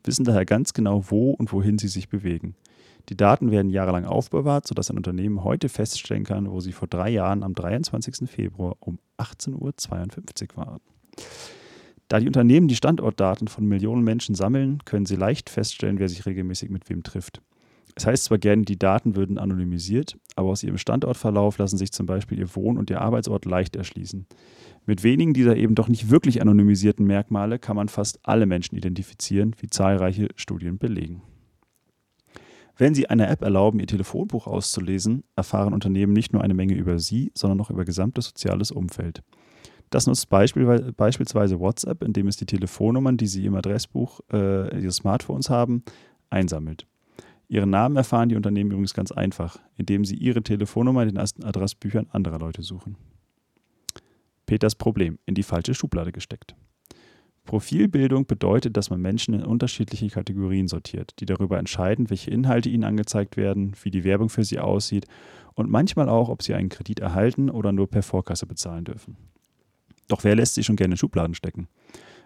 [0.04, 2.56] wissen daher ganz genau, wo und wohin sie sich bewegen.
[3.10, 7.10] Die Daten werden jahrelang aufbewahrt, sodass ein Unternehmen heute feststellen kann, wo sie vor drei
[7.10, 8.30] Jahren am 23.
[8.30, 10.80] Februar um 18.52 Uhr waren.
[12.08, 16.26] Da die Unternehmen die Standortdaten von Millionen Menschen sammeln, können sie leicht feststellen, wer sich
[16.26, 17.42] regelmäßig mit wem trifft.
[17.96, 22.06] Es heißt zwar gerne, die Daten würden anonymisiert, aber aus ihrem Standortverlauf lassen sich zum
[22.06, 24.26] Beispiel ihr Wohn- und ihr Arbeitsort leicht erschließen.
[24.86, 29.56] Mit wenigen dieser eben doch nicht wirklich anonymisierten Merkmale kann man fast alle Menschen identifizieren,
[29.60, 31.22] wie zahlreiche Studien belegen.
[32.78, 36.98] Wenn Sie einer App erlauben, Ihr Telefonbuch auszulesen, erfahren Unternehmen nicht nur eine Menge über
[36.98, 39.22] Sie, sondern auch über gesamtes soziales Umfeld.
[39.92, 45.50] Das nutzt beispielsweise WhatsApp, indem es die Telefonnummern, die Sie im Adressbuch äh, Ihres Smartphones
[45.50, 45.84] haben,
[46.30, 46.88] einsammelt.
[47.52, 51.44] Ihren Namen erfahren die Unternehmen übrigens ganz einfach, indem sie Ihre Telefonnummer in den ersten
[51.44, 52.96] Adressbüchern anderer Leute suchen.
[54.46, 56.56] Peters Problem in die falsche Schublade gesteckt.
[57.44, 62.86] Profilbildung bedeutet, dass man Menschen in unterschiedliche Kategorien sortiert, die darüber entscheiden, welche Inhalte ihnen
[62.86, 65.06] angezeigt werden, wie die Werbung für sie aussieht
[65.54, 69.18] und manchmal auch, ob sie einen Kredit erhalten oder nur per Vorkasse bezahlen dürfen.
[70.08, 71.68] Doch wer lässt sich schon gerne in Schubladen stecken?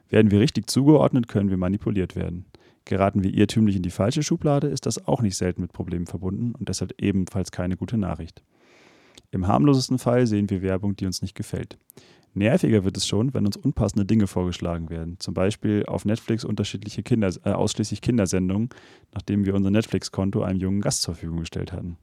[0.07, 2.45] Werden wir richtig zugeordnet, können wir manipuliert werden.
[2.85, 6.53] Geraten wir irrtümlich in die falsche Schublade, ist das auch nicht selten mit Problemen verbunden
[6.57, 8.43] und deshalb ebenfalls keine gute Nachricht.
[9.31, 11.77] Im harmlosesten Fall sehen wir Werbung, die uns nicht gefällt.
[12.35, 15.15] Nerviger wird es schon, wenn uns unpassende Dinge vorgeschlagen werden.
[15.19, 18.69] Zum Beispiel auf Netflix unterschiedliche Kinder, äh, ausschließlich Kindersendungen,
[19.13, 21.97] nachdem wir unser Netflix-Konto einem jungen Gast zur Verfügung gestellt hatten.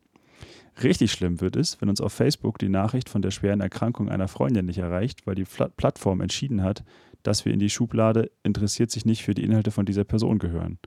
[0.82, 4.26] Richtig schlimm wird es, wenn uns auf Facebook die Nachricht von der schweren Erkrankung einer
[4.26, 6.82] Freundin nicht erreicht, weil die Plattform entschieden hat,
[7.22, 10.78] dass wir in die Schublade interessiert sich nicht für die Inhalte von dieser Person gehören.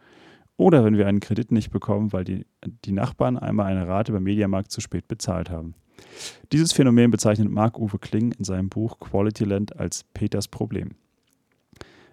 [0.58, 2.46] Oder wenn wir einen Kredit nicht bekommen, weil die,
[2.86, 5.76] die Nachbarn einmal eine Rate beim Mediamarkt zu spät bezahlt haben.
[6.52, 10.92] Dieses Phänomen bezeichnet Marc-Uwe Kling in seinem Buch Quality Land als Peters Problem.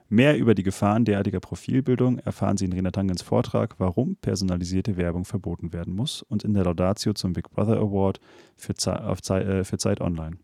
[0.08, 5.24] Mehr über die Gefahren derartiger Profilbildung erfahren Sie in Rena Tangens Vortrag, warum personalisierte Werbung
[5.24, 8.20] verboten werden muss und in der Laudatio zum Big Brother Award
[8.54, 10.36] für, Zeit, äh, für Zeit Online.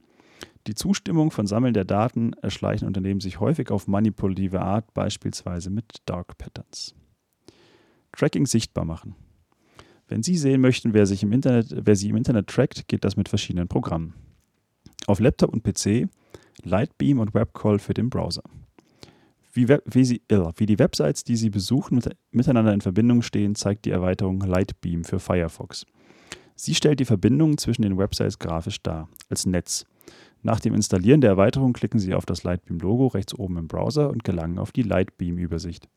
[0.66, 6.02] Die Zustimmung von Sammeln der Daten erschleichen Unternehmen sich häufig auf manipulative Art, beispielsweise mit
[6.04, 6.94] Dark Patterns.
[8.12, 9.14] Tracking sichtbar machen.
[10.08, 13.16] Wenn Sie sehen möchten, wer, sich im Internet, wer Sie im Internet trackt, geht das
[13.16, 14.14] mit verschiedenen Programmen.
[15.06, 16.08] Auf Laptop und PC
[16.64, 18.42] Lightbeam und Webcall für den Browser.
[19.52, 23.54] Wie, Web, wie, Sie, wie, die Websites, die Sie besuchen, mit, miteinander in Verbindung stehen,
[23.54, 25.86] zeigt die Erweiterung Lightbeam für Firefox.
[26.54, 29.86] Sie stellt die Verbindungen zwischen den Websites grafisch dar, als Netz.
[30.42, 34.24] Nach dem Installieren der Erweiterung klicken Sie auf das Lightbeam-Logo rechts oben im Browser und
[34.24, 35.88] gelangen auf die Lightbeam-Übersicht.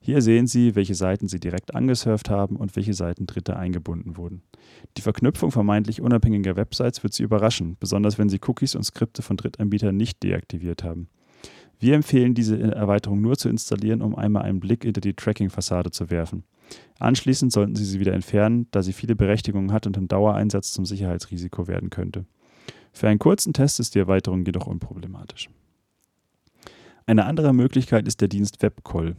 [0.00, 4.42] Hier sehen Sie, welche Seiten Sie direkt angesurft haben und welche Seiten Dritte eingebunden wurden.
[4.96, 9.36] Die Verknüpfung vermeintlich unabhängiger Websites wird Sie überraschen, besonders wenn Sie Cookies und Skripte von
[9.36, 11.08] Drittanbietern nicht deaktiviert haben.
[11.78, 16.08] Wir empfehlen diese Erweiterung nur zu installieren, um einmal einen Blick hinter die Tracking-Fassade zu
[16.08, 16.44] werfen.
[16.98, 20.86] Anschließend sollten Sie sie wieder entfernen, da sie viele Berechtigungen hat und im Dauereinsatz zum
[20.86, 22.24] Sicherheitsrisiko werden könnte.
[22.96, 25.50] Für einen kurzen Test ist die Erweiterung jedoch unproblematisch.
[27.04, 29.16] Eine andere Möglichkeit ist der Dienst WebCall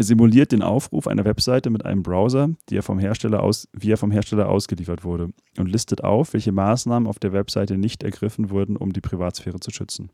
[0.00, 3.98] simuliert den Aufruf einer Webseite mit einem Browser, die er vom Hersteller aus, wie er
[3.98, 8.76] vom Hersteller ausgeliefert wurde, und listet auf, welche Maßnahmen auf der Webseite nicht ergriffen wurden,
[8.76, 10.10] um die Privatsphäre zu schützen.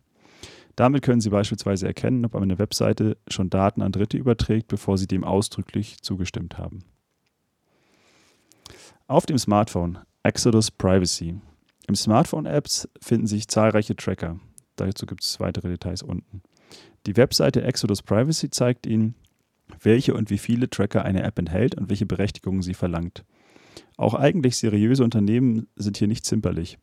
[0.77, 5.07] Damit können Sie beispielsweise erkennen, ob eine Webseite schon Daten an Dritte überträgt, bevor Sie
[5.07, 6.81] dem ausdrücklich zugestimmt haben.
[9.07, 11.41] Auf dem Smartphone Exodus Privacy.
[11.91, 14.39] Im Smartphone-Apps finden sich zahlreiche Tracker.
[14.77, 16.41] Dazu gibt es weitere Details unten.
[17.05, 19.17] Die Webseite Exodus Privacy zeigt Ihnen,
[19.83, 23.25] welche und wie viele Tracker eine App enthält und welche Berechtigungen sie verlangt.
[23.97, 26.79] Auch eigentlich seriöse Unternehmen sind hier nicht zimperlich.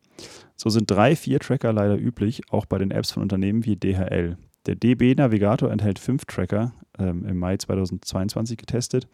[0.56, 4.36] So sind drei, vier Tracker leider üblich, auch bei den Apps von Unternehmen wie DHL.
[4.66, 9.08] Der DB Navigator enthält fünf Tracker, ähm, im Mai 2022 getestet,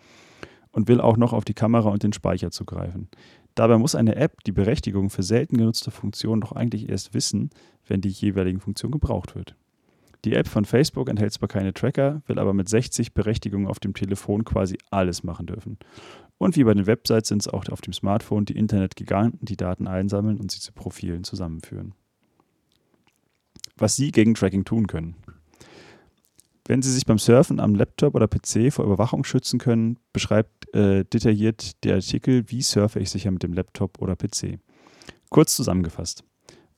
[0.72, 3.08] und will auch noch auf die Kamera und den Speicher zugreifen.
[3.54, 7.50] Dabei muss eine App die Berechtigung für selten genutzte Funktionen doch eigentlich erst wissen,
[7.86, 9.54] wenn die jeweiligen Funktion gebraucht wird.
[10.24, 13.92] Die App von Facebook enthält zwar keine Tracker, will aber mit 60 Berechtigungen auf dem
[13.92, 15.78] Telefon quasi alles machen dürfen.
[16.38, 19.86] Und wie bei den Websites sind es auch auf dem Smartphone die Internetgiganten, die Daten
[19.86, 21.94] einsammeln und sie zu Profilen zusammenführen.
[23.76, 25.16] Was Sie gegen Tracking tun können.
[26.66, 31.04] Wenn Sie sich beim Surfen am Laptop oder PC vor Überwachung schützen können, beschreibt äh,
[31.04, 34.58] detailliert der Artikel, wie surfe ich sicher mit dem Laptop oder PC.
[35.30, 36.24] Kurz zusammengefasst.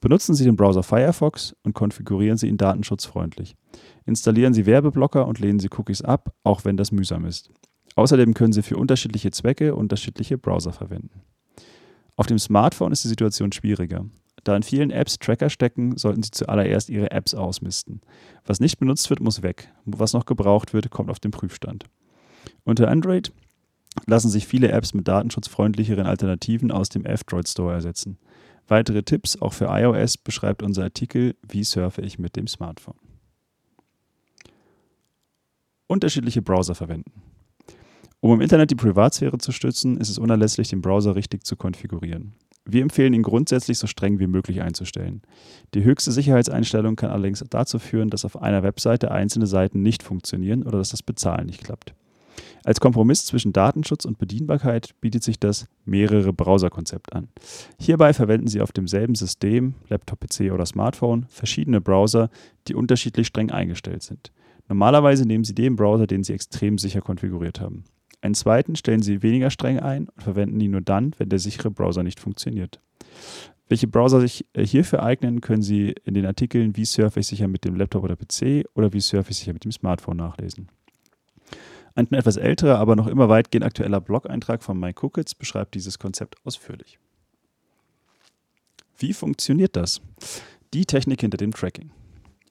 [0.01, 3.57] Benutzen Sie den Browser Firefox und konfigurieren Sie ihn datenschutzfreundlich.
[4.05, 7.51] Installieren Sie Werbeblocker und lehnen Sie Cookies ab, auch wenn das mühsam ist.
[7.95, 11.23] Außerdem können Sie für unterschiedliche Zwecke unterschiedliche Browser verwenden.
[12.17, 14.05] Auf dem Smartphone ist die Situation schwieriger.
[14.45, 18.03] Da in vielen Apps Tracker stecken, sollten Sie zuallererst Ihre Apps ausmisten.
[18.45, 19.73] Was nicht benutzt wird, muss weg.
[19.87, 21.87] Was noch gebraucht wird, kommt auf den Prüfstand.
[22.65, 23.33] Unter Android
[24.07, 28.19] lassen sich viele Apps mit datenschutzfreundlicheren Alternativen aus dem F-Droid Store ersetzen.
[28.69, 32.97] Weitere Tipps auch für iOS beschreibt unser Artikel Wie surfe ich mit dem Smartphone.
[35.87, 37.13] Unterschiedliche Browser verwenden.
[38.21, 42.35] Um im Internet die Privatsphäre zu stützen, ist es unerlässlich, den Browser richtig zu konfigurieren.
[42.65, 45.23] Wir empfehlen ihn grundsätzlich so streng wie möglich einzustellen.
[45.75, 50.65] Die höchste Sicherheitseinstellung kann allerdings dazu führen, dass auf einer Webseite einzelne Seiten nicht funktionieren
[50.65, 51.95] oder dass das Bezahlen nicht klappt.
[52.67, 57.29] Als Kompromiss zwischen Datenschutz und Bedienbarkeit bietet sich das mehrere Browser-Konzept an.
[57.79, 62.29] Hierbei verwenden Sie auf demselben System, Laptop, PC oder Smartphone, verschiedene Browser,
[62.67, 64.33] die unterschiedlich streng eingestellt sind.
[64.69, 67.85] Normalerweise nehmen Sie den Browser, den Sie extrem sicher konfiguriert haben.
[68.21, 71.71] Einen zweiten stellen Sie weniger streng ein und verwenden ihn nur dann, wenn der sichere
[71.71, 72.81] Browser nicht funktioniert.
[73.69, 77.47] Welche Browser sich äh, hierfür eignen, können Sie in den Artikeln Wie surfe ich sicher
[77.47, 80.67] mit dem Laptop oder PC oder Wie surfe ich sicher mit dem Smartphone nachlesen.
[81.97, 86.37] Ein etwas älterer, aber noch immer weitgehend aktueller Blog-Eintrag von Mike Cookitz beschreibt dieses Konzept
[86.45, 86.99] ausführlich.
[88.99, 90.03] Wie funktioniert das?
[90.75, 91.91] Die Technik hinter dem Tracking.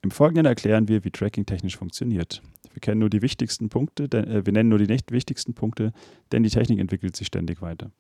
[0.02, 2.42] Im Folgenden erklären wir, wie Tracking technisch funktioniert.
[2.74, 5.94] Wir kennen nur die wichtigsten Punkte, denn, äh, wir nennen nur die nicht wichtigsten Punkte,
[6.32, 7.92] denn die Technik entwickelt sich ständig weiter.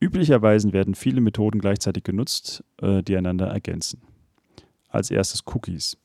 [0.00, 4.02] Üblicherweise werden viele Methoden gleichzeitig genutzt, äh, die einander ergänzen.
[4.88, 5.96] Als erstes Cookies.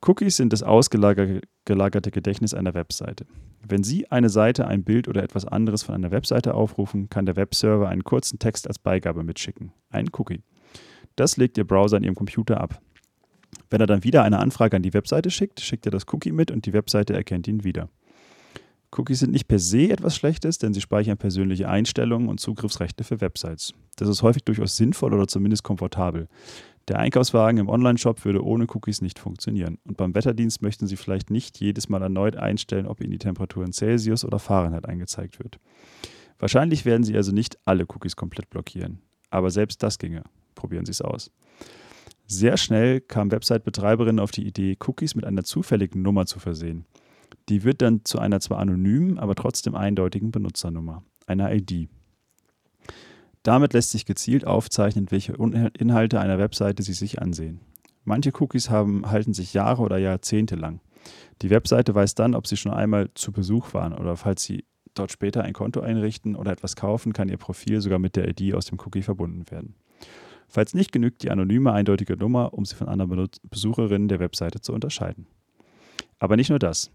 [0.00, 3.26] Cookies sind das ausgelagerte Gedächtnis einer Webseite.
[3.66, 7.36] Wenn Sie eine Seite, ein Bild oder etwas anderes von einer Webseite aufrufen, kann der
[7.36, 10.42] Webserver einen kurzen Text als Beigabe mitschicken, einen Cookie.
[11.16, 12.80] Das legt Ihr Browser an Ihrem Computer ab.
[13.70, 16.50] Wenn er dann wieder eine Anfrage an die Webseite schickt, schickt er das Cookie mit
[16.50, 17.88] und die Webseite erkennt ihn wieder.
[18.96, 23.20] Cookies sind nicht per se etwas Schlechtes, denn sie speichern persönliche Einstellungen und Zugriffsrechte für
[23.20, 23.74] Websites.
[23.96, 26.28] Das ist häufig durchaus sinnvoll oder zumindest komfortabel.
[26.88, 29.78] Der Einkaufswagen im Onlineshop würde ohne Cookies nicht funktionieren.
[29.84, 33.62] Und beim Wetterdienst möchten Sie vielleicht nicht jedes Mal erneut einstellen, ob Ihnen die Temperatur
[33.64, 35.60] in Celsius oder Fahrenheit angezeigt wird.
[36.38, 39.02] Wahrscheinlich werden Sie also nicht alle Cookies komplett blockieren.
[39.28, 40.22] Aber selbst das ginge.
[40.54, 41.30] Probieren Sie es aus.
[42.26, 46.86] Sehr schnell kamen Website-Betreiberinnen auf die Idee, Cookies mit einer zufälligen Nummer zu versehen.
[47.50, 51.88] Die wird dann zu einer zwar anonymen, aber trotzdem eindeutigen Benutzernummer, einer ID.
[53.48, 57.60] Damit lässt sich gezielt aufzeichnen, welche Inhalte einer Webseite Sie sich ansehen.
[58.04, 60.82] Manche Cookies haben, halten sich Jahre oder Jahrzehnte lang.
[61.40, 65.12] Die Webseite weiß dann, ob Sie schon einmal zu Besuch waren oder falls Sie dort
[65.12, 68.66] später ein Konto einrichten oder etwas kaufen, kann Ihr Profil sogar mit der ID aus
[68.66, 69.76] dem Cookie verbunden werden.
[70.46, 74.74] Falls nicht genügt die anonyme eindeutige Nummer, um Sie von anderen Besucherinnen der Webseite zu
[74.74, 75.26] unterscheiden.
[76.18, 76.90] Aber nicht nur das.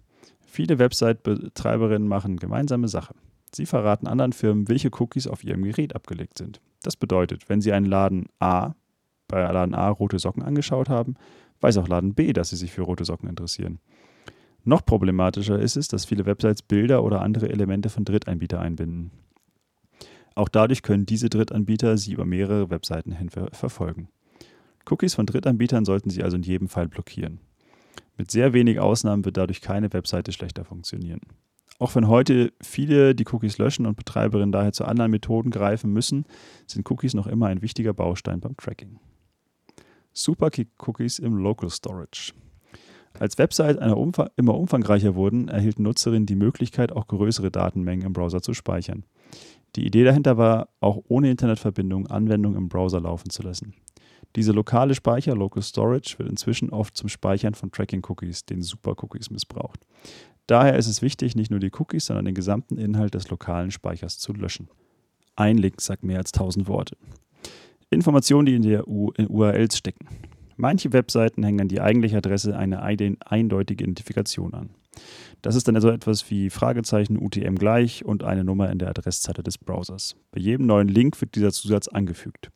[0.46, 3.16] Viele Website-Betreiberinnen machen gemeinsame Sache.
[3.56, 6.62] Sie verraten anderen Firmen, welche Cookies auf ihrem Gerät abgelegt sind.
[6.82, 8.74] Das bedeutet, wenn Sie einen Laden A
[9.28, 11.16] bei Laden A rote Socken angeschaut haben,
[11.62, 13.80] weiß auch Laden B, dass Sie sich für rote Socken interessieren.
[14.64, 19.12] Noch problematischer ist es, dass viele Websites Bilder oder andere Elemente von Drittanbieter einbinden.
[20.36, 24.10] Auch dadurch können diese Drittanbieter Sie über mehrere Webseiten hin verfolgen.
[24.90, 27.40] Cookies von Drittanbietern sollten Sie also in jedem Fall blockieren.
[28.18, 31.22] Mit sehr wenig Ausnahmen wird dadurch keine Webseite schlechter funktionieren.
[31.84, 36.24] Auch wenn heute viele die Cookies löschen und Betreiberinnen daher zu anderen Methoden greifen müssen,
[36.66, 39.02] sind Cookies noch immer ein wichtiger Baustein beim Tracking.
[40.14, 42.32] Superkick-Cookies im Local Storage.
[43.20, 48.42] Als Websites umfang immer umfangreicher wurden, erhielten Nutzerinnen die Möglichkeit, auch größere Datenmengen im Browser
[48.42, 49.04] zu speichern.
[49.76, 53.74] Die Idee dahinter war, auch ohne Internetverbindung Anwendungen im Browser laufen zu lassen.
[54.38, 59.82] Diese lokale Speicher, Local Storage, wird inzwischen oft zum Speichern von Tracking-Cookies, den Super-Cookies, missbraucht.
[60.48, 64.20] Daher ist es wichtig, nicht nur die Cookies, sondern den gesamten Inhalt des lokalen Speichers
[64.20, 64.70] zu löschen.
[65.36, 66.98] Ein Link sagt mehr als 1000 Worte.
[67.90, 70.08] Informationen, die in der U in URLs stecken.
[70.56, 74.70] Manche Webseiten hängen an die eigentliche Adresse eine eindeutige Identifikation an.
[75.42, 79.44] Das ist dann also etwas wie Fragezeichen UTM gleich und eine Nummer in der Adresszeile
[79.44, 80.16] des Browsers.
[80.32, 82.52] Bei jedem neuen Link wird dieser Zusatz angefügt.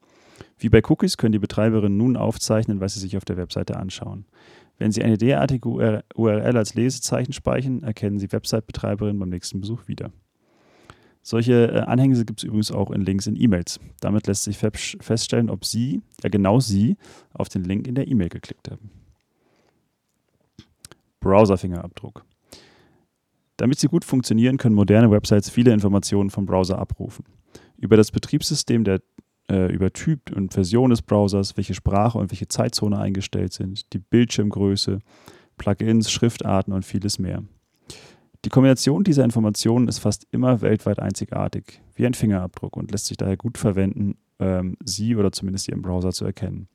[0.59, 4.25] Wie bei Cookies können die Betreiberinnen nun aufzeichnen, was sie sich auf der Webseite anschauen.
[4.77, 10.11] Wenn Sie eine derartige URL als Lesezeichen speichern, erkennen Sie Website-Betreiberinnen beim nächsten Besuch wieder.
[11.23, 13.79] Solche äh, Anhänge gibt es übrigens auch in Links in E-Mails.
[13.99, 16.95] Damit lässt sich feststellen, ob Sie, ja genau Sie,
[17.33, 18.91] auf den Link in der E-Mail geklickt haben.
[21.19, 22.23] Browser-Fingerabdruck.
[23.57, 27.25] Damit sie gut funktionieren, können moderne Websites viele Informationen vom Browser abrufen.
[27.75, 29.01] Über das Betriebssystem der
[29.49, 33.99] äh, über Typ und Version des Browsers, welche Sprache und welche Zeitzone eingestellt sind, die
[33.99, 34.99] Bildschirmgröße,
[35.57, 37.43] Plugins, Schriftarten und vieles mehr.
[38.45, 43.17] Die Kombination dieser Informationen ist fast immer weltweit einzigartig, wie ein Fingerabdruck und lässt sich
[43.17, 46.67] daher gut verwenden, ähm, sie oder zumindest ihren Browser zu erkennen.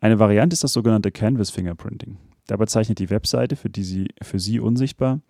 [0.00, 2.16] Eine Variante ist das sogenannte Canvas Fingerprinting.
[2.46, 5.20] Dabei zeichnet die Webseite, für, die sie, für Sie unsichtbar,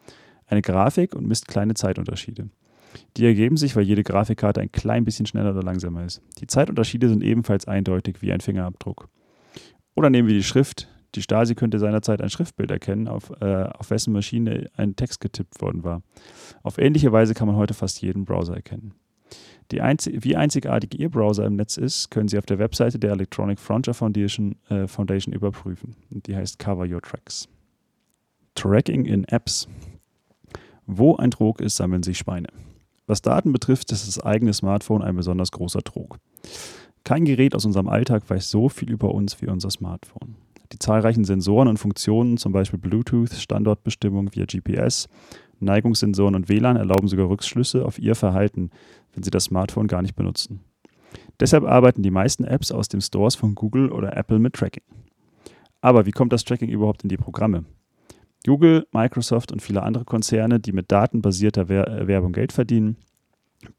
[0.47, 2.49] eine Grafik und misst kleine Zeitunterschiede.
[3.17, 6.23] Die ergeben sich, weil jede Grafikkarte ein klein bisschen schneller oder langsamer ist.
[6.41, 9.09] Die Zeitunterschiede sind ebenfalls eindeutig wie ein Fingerabdruck.
[9.95, 10.89] Oder nehmen wir die Schrift.
[11.15, 15.61] Die Stasi könnte seinerzeit ein Schriftbild erkennen, auf, äh, auf wessen Maschine ein Text getippt
[15.61, 16.03] worden war.
[16.63, 18.95] Auf ähnliche Weise kann man heute fast jeden Browser erkennen.
[19.81, 23.59] Einzig wie einzigartig Ihr Browser im Netz ist, können Sie auf der Webseite der Electronic
[23.59, 25.97] Frontier Foundation, äh, Foundation überprüfen.
[26.11, 27.49] Die heißt Cover Your Tracks.
[28.55, 29.67] Tracking in Apps.
[30.87, 32.49] Wo ein Trog ist, sammeln sich Schweine.
[33.13, 36.17] Was Daten betrifft, ist das eigene Smartphone ein besonders großer Trog.
[37.05, 40.37] Kein Gerät aus unserem Alltag weiß so viel über uns wie unser Smartphone.
[40.73, 45.11] Die zahlreichen Sensoren und Funktionen, zum Beispiel Bluetooth, Standortbestimmung via GPS,
[45.61, 48.71] Neigungssensoren und WLAN, erlauben sogar Rückschlüsse auf Ihr Verhalten,
[49.13, 50.61] wenn Sie das Smartphone gar nicht benutzen.
[51.39, 54.85] Deshalb arbeiten die meisten Apps aus den Stores von Google oder Apple mit Tracking.
[55.83, 57.67] Aber wie kommt das Tracking überhaupt in die Programme?
[58.45, 62.97] Google, Microsoft und viele andere Konzerne, die mit datenbasierter äh, Werbung Geld verdienen,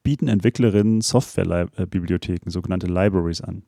[0.04, 3.64] bieten Entwicklerinnen Softwarebibliotheken, sogenannte Libraries an.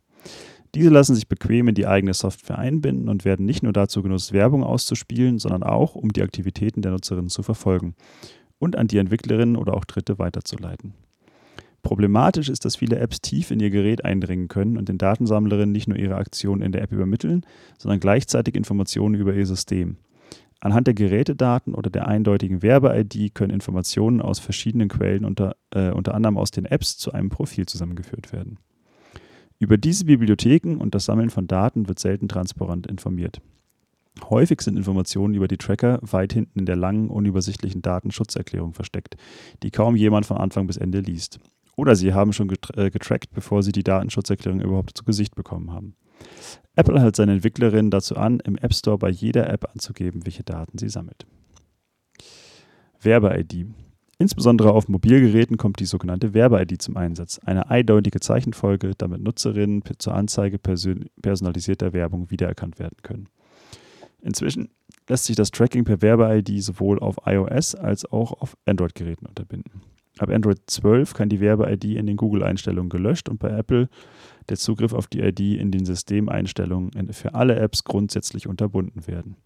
[0.74, 4.34] Diese lassen sich bequem in die eigene Software einbinden und werden nicht nur dazu genutzt,
[4.34, 7.96] Werbung auszuspielen, sondern auch, um die Aktivitäten der Nutzerinnen zu verfolgen
[8.60, 10.94] und an die Entwicklerinnen oder auch Dritte weiterzuleiten.
[11.82, 15.88] Problematisch ist, dass viele Apps tief in ihr Gerät eindringen können und den Datensammlerinnen nicht
[15.88, 17.46] nur ihre Aktionen in der App übermitteln,
[17.78, 19.98] sondern gleichzeitig Informationen über ihr System.
[20.66, 26.16] Anhand der Gerätedaten oder der eindeutigen Werbe-ID können Informationen aus verschiedenen Quellen, unter, äh, unter
[26.16, 28.58] anderem aus den Apps, zu einem Profil zusammengeführt werden.
[29.60, 33.42] Über diese Bibliotheken und das Sammeln von Daten wird selten transparent informiert.
[34.28, 39.18] Häufig sind Informationen über die Tracker weit hinten in der langen, unübersichtlichen Datenschutzerklärung versteckt,
[39.62, 41.40] die kaum jemand von Anfang bis Ende liest.
[41.76, 45.94] Oder sie haben schon äh, getrackt, bevor sie die Datenschutzerklärung überhaupt zu Gesicht bekommen haben.
[46.76, 50.78] Apple hält seine Entwicklerinnen dazu an, im App Store bei jeder App anzugeben, welche Daten
[50.78, 51.26] sie sammelt.
[53.02, 53.68] Werbe-ID.
[54.18, 60.16] Insbesondere auf Mobilgeräten kommt die sogenannte Werbe-ID zum Einsatz, eine eindeutige Zeichenfolge, damit Nutzerinnen zur
[60.16, 63.28] Anzeige personalisierter Werbung wiedererkannt werden können.
[64.22, 64.70] Inzwischen
[65.08, 69.82] lässt sich das Tracking per Werbe-ID sowohl auf iOS als auch auf Android-Geräten unterbinden.
[70.18, 73.90] Ab Android 12 kann die Werbe-ID in den Google-Einstellungen gelöscht und bei Apple
[74.50, 79.38] der Zugriff auf die ID in den Systemeinstellungen für alle Apps grundsätzlich unterbunden werden.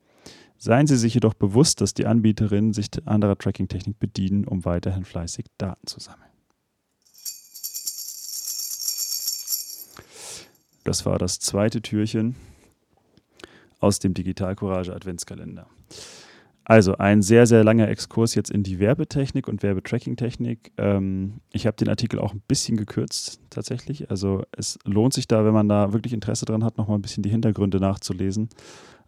[0.58, 5.46] Seien Sie sich jedoch bewusst, dass die Anbieterinnen sich anderer Tracking-Technik bedienen, um weiterhin fleißig
[5.58, 6.30] Daten zu sammeln.
[10.84, 12.36] Das war das zweite Türchen
[13.80, 15.68] aus dem Digital Courage Adventskalender.
[16.70, 20.72] Also ein sehr, sehr langer Exkurs jetzt in die Werbetechnik und Werbetracking-Technik.
[20.78, 24.12] Ähm, ich habe den Artikel auch ein bisschen gekürzt tatsächlich.
[24.12, 27.24] Also es lohnt sich da, wenn man da wirklich Interesse dran hat, nochmal ein bisschen
[27.24, 28.50] die Hintergründe nachzulesen,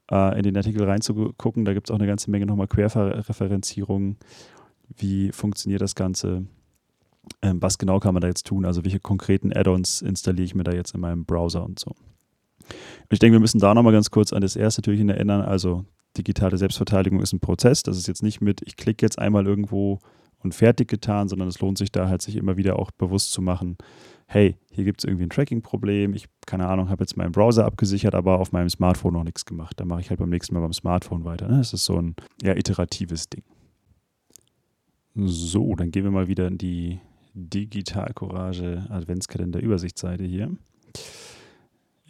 [0.10, 1.63] äh, in den Artikel reinzugucken.
[1.63, 4.17] Da gibt es auch eine ganze Menge nochmal Querreferenzierungen.
[4.97, 6.47] Wie funktioniert das Ganze?
[7.43, 8.65] Ähm, was genau kann man da jetzt tun?
[8.65, 11.93] Also welche konkreten Add-ons installiere ich mir da jetzt in meinem Browser und so.
[13.10, 15.41] Ich denke, wir müssen da nochmal ganz kurz an das erste Türchen erinnern.
[15.41, 15.86] Also
[16.17, 17.84] digitale Selbstverteidigung ist ein Prozess.
[17.84, 20.00] Das ist jetzt nicht mit, ich klicke jetzt einmal irgendwo
[20.39, 23.41] und fertig getan, sondern es lohnt sich da halt, sich immer wieder auch bewusst zu
[23.41, 23.78] machen,
[24.28, 26.13] hey, hier gibt es irgendwie ein Tracking-Problem.
[26.13, 29.80] Ich, keine Ahnung, habe jetzt meinen Browser abgesichert, aber auf meinem Smartphone noch nichts gemacht.
[29.80, 31.47] Da mache ich halt beim nächsten Mal beim Smartphone weiter.
[31.47, 31.58] Ne?
[31.58, 33.43] Das ist so ein ja, iteratives Ding.
[35.15, 37.00] So, dann gehen wir mal wieder in die
[37.34, 40.52] Digital Courage Adventskalender Übersichtsseite hier.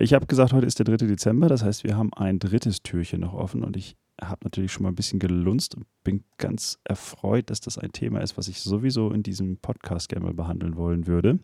[0.02, 1.06] Ich habe gesagt, heute ist der 3.
[1.06, 4.82] Dezember, das heißt, wir haben ein drittes Türchen noch offen und ich habe natürlich schon
[4.82, 8.62] mal ein bisschen gelunzt und bin ganz erfreut, dass das ein Thema ist, was ich
[8.62, 11.38] sowieso in diesem Podcast gerne mal behandeln wollen würde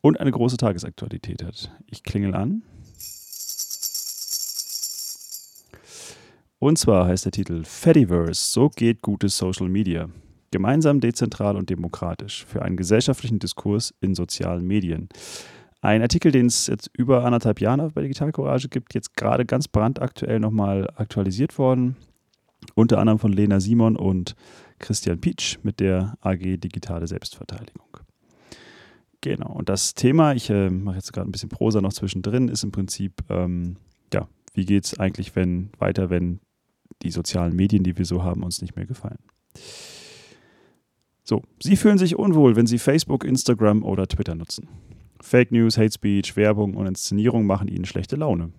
[0.00, 1.70] und eine große Tagesaktualität hat.
[1.86, 2.64] Ich klingel an.
[6.58, 10.10] Und zwar heißt der Titel Fediverse, so geht gutes Social Media.
[10.50, 15.08] Gemeinsam, dezentral und demokratisch für einen gesellschaftlichen Diskurs in sozialen Medien.
[15.88, 19.68] Ein Artikel, den es jetzt über anderthalb Jahre bei Digital Courage gibt, jetzt gerade ganz
[19.68, 21.96] brandaktuell nochmal aktualisiert worden.
[22.74, 24.34] Unter anderem von Lena Simon und
[24.80, 28.00] Christian Pietsch mit der AG Digitale Selbstverteidigung.
[29.22, 32.64] Genau, und das Thema, ich äh, mache jetzt gerade ein bisschen Prosa noch zwischendrin, ist
[32.64, 33.76] im Prinzip, ähm,
[34.12, 36.40] ja, wie geht es eigentlich wenn, weiter, wenn
[37.02, 39.20] die sozialen Medien, die wir so haben, uns nicht mehr gefallen.
[41.24, 44.68] So, Sie fühlen sich unwohl, wenn Sie Facebook, Instagram oder Twitter nutzen.
[45.20, 48.52] Fake News, Hate Speech, Werbung und Inszenierung machen ihnen schlechte Laune.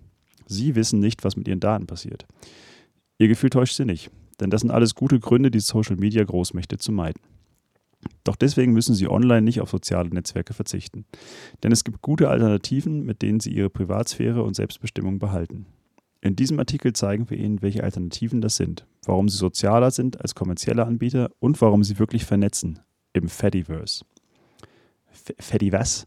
[0.46, 2.26] Sie wissen nicht, was mit ihren Daten passiert.
[3.18, 6.78] Ihr Gefühl täuscht sie nicht, denn das sind alles gute Gründe, die Social Media Großmächte
[6.78, 7.20] zu meiden.
[8.24, 11.04] Doch deswegen müssen sie online nicht auf soziale Netzwerke verzichten.
[11.62, 15.66] Denn es gibt gute Alternativen, mit denen sie ihre Privatsphäre und Selbstbestimmung behalten.
[16.22, 20.34] In diesem Artikel zeigen wir Ihnen, welche Alternativen das sind, warum sie sozialer sind als
[20.34, 22.80] kommerzielle Anbieter und warum sie wirklich vernetzen
[23.14, 24.04] im Fediverse.
[25.38, 26.06] Fediverse.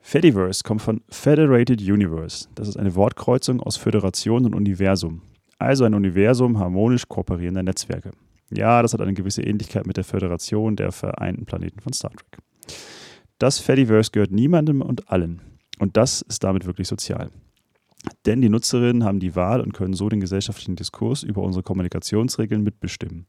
[0.00, 2.48] Fediverse kommt von Federated Universe.
[2.54, 5.22] Das ist eine Wortkreuzung aus Föderation und Universum.
[5.58, 8.12] Also ein Universum harmonisch kooperierender Netzwerke.
[8.50, 12.38] Ja, das hat eine gewisse Ähnlichkeit mit der Föderation der vereinten Planeten von Star Trek.
[13.38, 15.42] Das Fediverse gehört niemandem und allen.
[15.78, 17.30] Und das ist damit wirklich sozial.
[18.26, 22.62] Denn die Nutzerinnen haben die Wahl und können so den gesellschaftlichen Diskurs über unsere Kommunikationsregeln
[22.62, 23.26] mitbestimmen.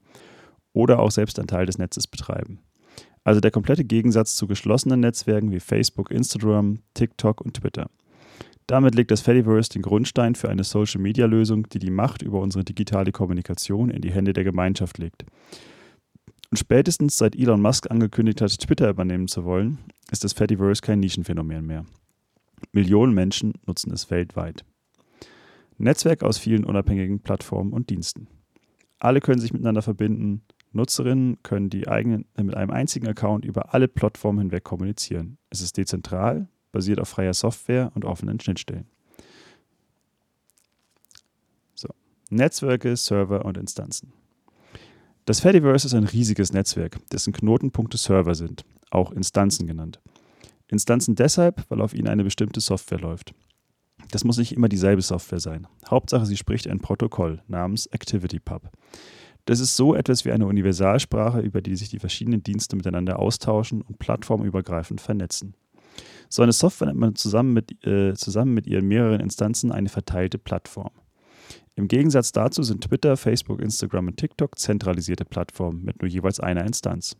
[0.73, 2.60] Oder auch selbst einen Teil des Netzes betreiben.
[3.23, 7.89] Also der komplette Gegensatz zu geschlossenen Netzwerken wie Facebook, Instagram, TikTok und Twitter.
[8.67, 13.12] Damit legt das Fediverse den Grundstein für eine Social-Media-Lösung, die die Macht über unsere digitale
[13.12, 15.25] Kommunikation in die Hände der Gemeinschaft legt.
[16.51, 19.79] Und spätestens seit Elon Musk angekündigt hat, Twitter übernehmen zu wollen,
[20.12, 21.85] ist das Fediverse kein Nischenphänomen mehr.
[22.71, 24.65] Millionen Menschen nutzen es weltweit.
[25.77, 28.27] Netzwerk aus vielen unabhängigen Plattformen und Diensten.
[29.00, 30.41] Alle können sich miteinander verbinden,
[30.72, 35.38] Nutzerinnen können die eigenen, äh, mit einem einzigen Account über alle Plattformen hinweg kommunizieren.
[35.50, 38.86] Es ist dezentral, basiert auf freier Software und offenen Schnittstellen.
[41.74, 41.90] So.
[42.30, 44.13] Netzwerke, Server und Instanzen.
[45.26, 50.00] Das Fediverse ist ein riesiges Netzwerk, dessen Knotenpunkte Server sind, auch Instanzen genannt.
[50.67, 53.34] Instanzen deshalb, weil auf ihnen eine bestimmte Software läuft.
[54.12, 55.67] Das muss nicht immer dieselbe Software sein.
[55.88, 58.72] Hauptsache, sie spricht ein Protokoll namens ActivityPub.
[59.50, 63.81] Das ist so etwas wie eine Universalsprache, über die sich die verschiedenen Dienste miteinander austauschen
[63.81, 65.56] und plattformübergreifend vernetzen.
[66.29, 70.37] So eine Software nennt man zusammen mit, äh, zusammen mit ihren mehreren Instanzen eine verteilte
[70.37, 70.91] Plattform.
[71.75, 76.63] Im Gegensatz dazu sind Twitter, Facebook, Instagram und TikTok zentralisierte Plattformen mit nur jeweils einer
[76.63, 77.17] Instanz.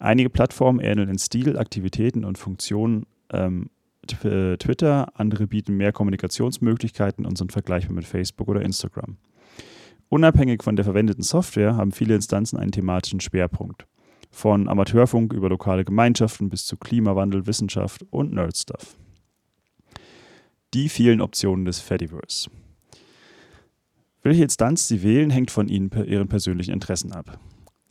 [0.00, 3.70] Einige Plattformen ähneln in Stil, Aktivitäten und Funktionen ähm,
[4.24, 9.16] äh, Twitter, andere bieten mehr Kommunikationsmöglichkeiten und sind vergleichbar mit Facebook oder Instagram.
[10.08, 13.86] Unabhängig von der verwendeten Software haben viele Instanzen einen thematischen Schwerpunkt.
[14.30, 18.96] Von Amateurfunk über lokale Gemeinschaften bis zu Klimawandel, Wissenschaft und Nerdstuff.
[20.74, 22.50] Die vielen Optionen des Fediverse.
[24.22, 27.38] Welche Instanz Sie wählen, hängt von Ihnen, Ihren persönlichen Interessen ab.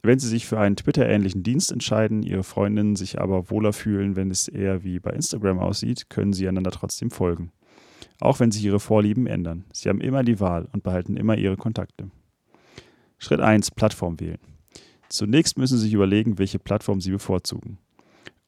[0.04, 4.30] Wenn Sie sich für einen Twitter-ähnlichen Dienst entscheiden, Ihre Freundinnen sich aber wohler fühlen, wenn
[4.30, 7.52] es eher wie bei Instagram aussieht, können Sie einander trotzdem folgen.
[8.20, 9.66] Auch wenn sich Ihre Vorlieben ändern.
[9.74, 12.10] Sie haben immer die Wahl und behalten immer Ihre Kontakte.
[13.18, 13.72] Schritt 1.
[13.72, 14.40] Plattform wählen.
[15.10, 17.78] Zunächst müssen Sie sich überlegen, welche Plattform Sie bevorzugen.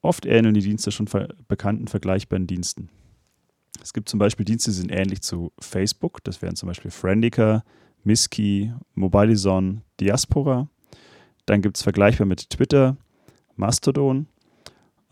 [0.02, 2.90] Oft ähneln die Dienste schon ver bekannten vergleichbaren Diensten.
[3.82, 6.24] Es gibt zum Beispiel Dienste, die sind ähnlich zu Facebook.
[6.24, 7.64] Das wären zum Beispiel Friendica,
[8.04, 10.70] Miski, Mobilizon, Diaspora.
[11.46, 12.98] Dann gibt es vergleichbar mit Twitter,
[13.56, 14.28] Mastodon.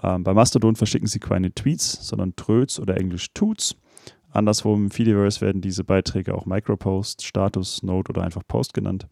[0.01, 3.75] Ähm, bei Mastodon verschicken sie keine Tweets, sondern Tröts oder Englisch Toots.
[4.35, 9.07] Anderswo im Fediverse werden diese Beiträge auch Micropost, Status, Note oder einfach Post genannt.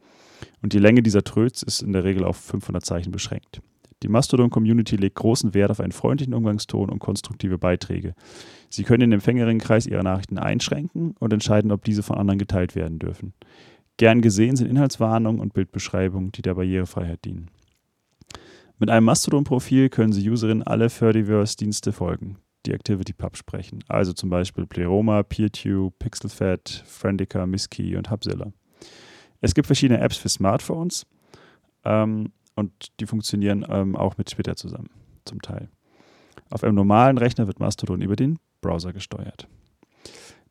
[0.61, 3.61] Und die Länge dieser Tröts ist in der Regel auf 500 Zeichen beschränkt.
[4.03, 8.15] Die Mastodon-Community legt großen Wert auf einen freundlichen Umgangston und konstruktive Beiträge.
[8.69, 12.99] Sie können den Empfängerinnenkreis ihrer Nachrichten einschränken und entscheiden, ob diese von anderen geteilt werden
[12.99, 13.33] dürfen.
[13.95, 17.49] Gern gesehen sind Inhaltswarnungen und Bildbeschreibungen, die der Barrierefreiheit dienen.
[18.77, 24.65] Mit einem Mastodon-Profil können Sie Userinnen alle Furdiverse-Dienste folgen, die ActivityPub sprechen, also zum Beispiel
[24.65, 28.51] Pleroma, PeerTube, PixelFed, Friendica, Miski und Hubzilla.
[29.41, 31.05] Es gibt verschiedene Apps für Smartphones
[31.83, 34.89] ähm, und die funktionieren ähm, auch mit Twitter zusammen,
[35.25, 35.69] zum Teil.
[36.49, 39.47] Auf einem normalen Rechner wird Mastodon über den Browser gesteuert.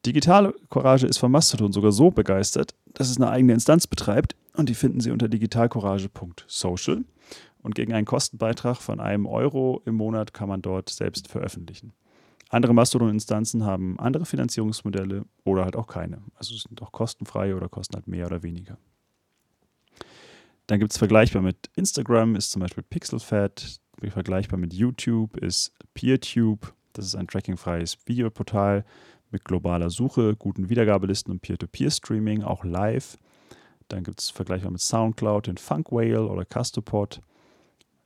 [0.05, 4.69] Digitale Courage ist von Mastodon sogar so begeistert, dass es eine eigene Instanz betreibt und
[4.69, 7.05] die finden Sie unter digitalcourage.social
[7.63, 11.93] und gegen einen Kostenbeitrag von einem Euro im Monat kann man dort selbst veröffentlichen.
[12.53, 16.23] Andere Mastodon-Instanzen haben andere Finanzierungsmodelle oder halt auch keine.
[16.35, 18.77] Also sind auch kostenfrei oder kosten halt mehr oder weniger.
[20.67, 23.81] Dann gibt es vergleichbar mit Instagram, ist zum Beispiel PixelFed,
[24.11, 28.85] vergleichbar mit YouTube ist PeerTube, das ist ein trackingfreies Videoportal
[29.31, 33.17] mit globaler Suche, guten Wiedergabelisten und Peer-to-Peer-Streaming, auch live.
[33.89, 37.23] Dann gibt es vergleichbar mit Soundcloud den Funk Whale oder Castopod.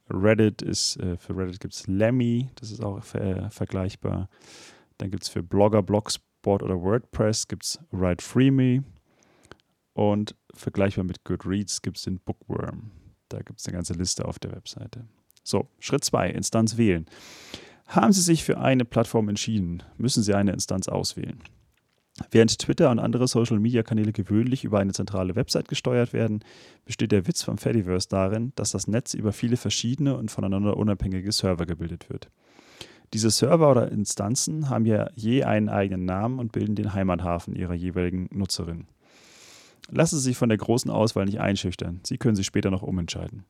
[0.08, 4.28] Reddit ist, äh, für Reddit gibt es Lemmy, das ist auch äh, vergleichbar.
[4.98, 8.82] Dann gibt es für Blogger, Blogspot oder WordPress gibt es Write Freemy.
[9.92, 12.90] Und vergleichbar mit Goodreads gibt es den Bookworm.
[13.28, 15.06] Da gibt es eine ganze Liste auf der Webseite.
[15.42, 17.06] So, Schritt 2, Instanz wählen.
[17.86, 21.40] Haben Sie sich für eine Plattform entschieden, müssen Sie eine Instanz auswählen.
[22.30, 26.40] Während Twitter und andere Social-Media-Kanäle gewöhnlich über eine zentrale Website gesteuert werden,
[26.86, 31.30] besteht der Witz vom Fediverse darin, dass das Netz über viele verschiedene und voneinander unabhängige
[31.30, 32.30] Server gebildet wird.
[33.12, 37.74] Diese Server oder Instanzen haben ja je einen eigenen Namen und bilden den Heimathafen ihrer
[37.74, 38.86] jeweiligen Nutzerin.
[39.90, 43.44] Lassen Sie sich von der großen Auswahl nicht einschüchtern, Sie können sich später noch umentscheiden.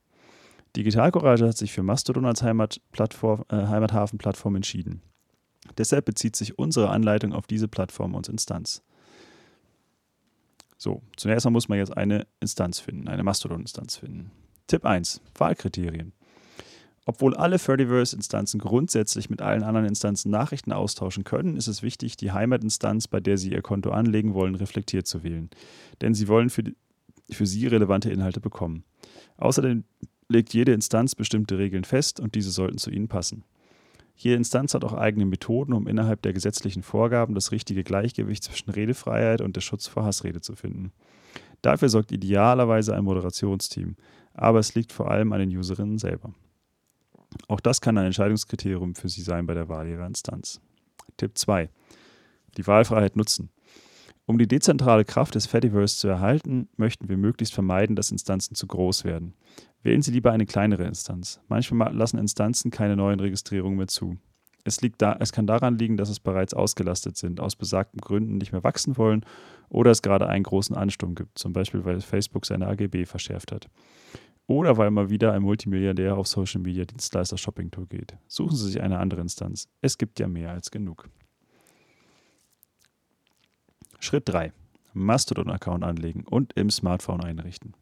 [0.76, 5.00] Digital Courage hat sich für Mastodon als Heimatplattform, äh, Heimathafenplattform entschieden.
[5.78, 8.82] Deshalb bezieht sich unsere Anleitung auf diese Plattform und Instanz.
[10.78, 14.30] So, zunächst muss man jetzt eine Instanz finden, eine Mastodon-Instanz finden.
[14.66, 16.12] Tipp 1: Wahlkriterien.
[17.08, 22.32] Obwohl alle Furdiverse-Instanzen grundsätzlich mit allen anderen Instanzen Nachrichten austauschen können, ist es wichtig, die
[22.32, 25.48] Heimatinstanz, bei der Sie Ihr Konto anlegen wollen, reflektiert zu wählen.
[26.00, 26.64] Denn Sie wollen für,
[27.30, 28.82] für Sie relevante Inhalte bekommen.
[29.36, 29.84] Außerdem
[30.28, 33.44] legt jede Instanz bestimmte Regeln fest und diese sollten zu ihnen passen.
[34.16, 38.70] Jede Instanz hat auch eigene Methoden, um innerhalb der gesetzlichen Vorgaben das richtige Gleichgewicht zwischen
[38.70, 40.92] Redefreiheit und der Schutz vor Hassrede zu finden.
[41.60, 43.96] Dafür sorgt idealerweise ein Moderationsteam,
[44.32, 46.34] aber es liegt vor allem an den Userinnen selber.
[47.48, 50.60] Auch das kann ein Entscheidungskriterium für Sie sein bei der Wahl Ihrer Instanz.
[51.16, 51.68] Tipp 2.
[52.56, 53.50] Die Wahlfreiheit nutzen.
[54.28, 58.66] Um die dezentrale Kraft des Fediverse zu erhalten, möchten wir möglichst vermeiden, dass Instanzen zu
[58.66, 59.34] groß werden.
[59.84, 61.40] Wählen Sie lieber eine kleinere Instanz.
[61.46, 64.18] Manchmal lassen Instanzen keine neuen Registrierungen mehr zu.
[64.64, 68.36] Es, liegt da, es kann daran liegen, dass es bereits ausgelastet sind, aus besagten Gründen
[68.36, 69.24] nicht mehr wachsen wollen
[69.68, 73.68] oder es gerade einen großen Ansturm gibt, zum Beispiel weil Facebook seine AGB verschärft hat.
[74.48, 78.16] Oder weil mal wieder ein Multimilliardär auf Social Media Dienstleister Shopping Tour geht.
[78.26, 79.68] Suchen Sie sich eine andere Instanz.
[79.82, 81.08] Es gibt ja mehr als genug.
[84.00, 84.52] Schritt 3.
[84.94, 87.74] Mastodon-Account anlegen und im Smartphone einrichten.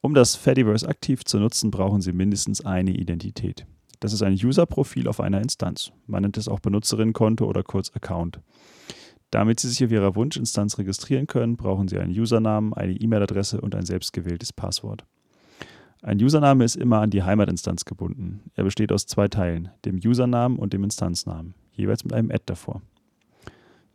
[0.00, 3.66] Um das Fediverse aktiv zu nutzen, brauchen Sie mindestens eine Identität.
[4.00, 5.92] Das ist ein User-Profil auf einer Instanz.
[6.06, 8.40] Man nennt es auch Benutzerinnenkonto oder kurz Account.
[9.30, 13.74] Damit Sie sich auf Ihrer Wunschinstanz registrieren können, brauchen Sie einen Usernamen, eine E-Mail-Adresse und
[13.74, 15.04] ein selbstgewähltes Passwort.
[16.00, 18.42] Ein Username ist immer an die Heimatinstanz gebunden.
[18.54, 22.82] Er besteht aus zwei Teilen, dem Usernamen und dem Instanznamen, jeweils mit einem Ad davor.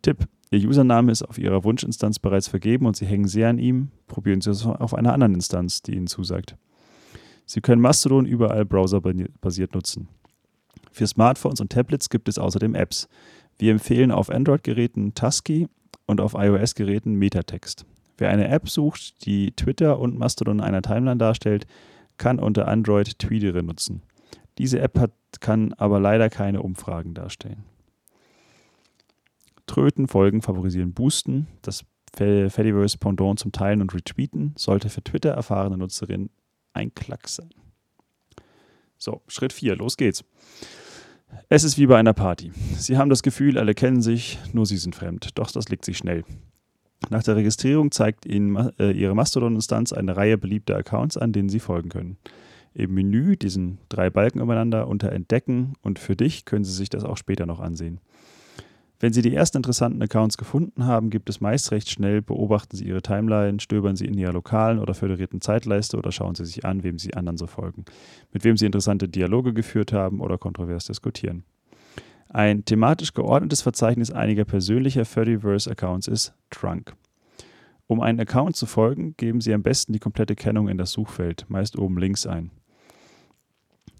[0.01, 3.89] Tipp: Ihr Username ist auf Ihrer Wunschinstanz bereits vergeben und Sie hängen sehr an ihm.
[4.07, 6.55] Probieren Sie es auf einer anderen Instanz, die Ihnen zusagt.
[7.45, 10.07] Sie können Mastodon überall browserbasiert nutzen.
[10.91, 13.07] Für Smartphones und Tablets gibt es außerdem Apps.
[13.57, 15.67] Wir empfehlen auf Android-Geräten Tusky
[16.05, 17.85] und auf iOS-Geräten Metatext.
[18.19, 21.65] Wer eine App sucht, die Twitter und Mastodon in einer Timeline darstellt,
[22.17, 24.03] kann unter Android Tweedere nutzen.
[24.59, 27.63] Diese App hat, kann aber leider keine Umfragen darstellen.
[29.67, 31.47] Tröten, Folgen, Favorisieren, Boosten.
[31.61, 31.85] Das
[32.15, 36.29] Fediverse Pendant zum Teilen und Retweeten sollte für Twitter erfahrene Nutzerinnen
[36.73, 37.49] ein Klacks sein.
[38.97, 40.23] So, Schritt 4, los geht's.
[41.49, 42.51] Es ist wie bei einer Party.
[42.77, 45.37] Sie haben das Gefühl, alle kennen sich, nur Sie sind fremd.
[45.37, 46.23] Doch das legt sich schnell.
[47.09, 51.59] Nach der Registrierung zeigt Ihnen äh, Ihre Mastodon-Instanz eine Reihe beliebter Accounts an, denen Sie
[51.59, 52.17] folgen können.
[52.73, 57.03] Im Menü, diesen drei Balken übereinander, unter Entdecken und für dich können Sie sich das
[57.03, 57.99] auch später noch ansehen.
[59.03, 62.85] Wenn Sie die ersten interessanten Accounts gefunden haben, gibt es meist recht schnell, beobachten Sie
[62.85, 66.83] Ihre Timeline, stöbern Sie in Ihrer lokalen oder föderierten Zeitleiste oder schauen Sie sich an,
[66.83, 67.83] wem Sie anderen so folgen,
[68.31, 71.43] mit wem Sie interessante Dialoge geführt haben oder kontrovers diskutieren.
[72.29, 76.95] Ein thematisch geordnetes Verzeichnis einiger persönlicher Fediverse-Accounts ist Trunk.
[77.87, 81.45] Um einen Account zu folgen, geben Sie am besten die komplette Kennung in das Suchfeld,
[81.49, 82.51] meist oben links ein.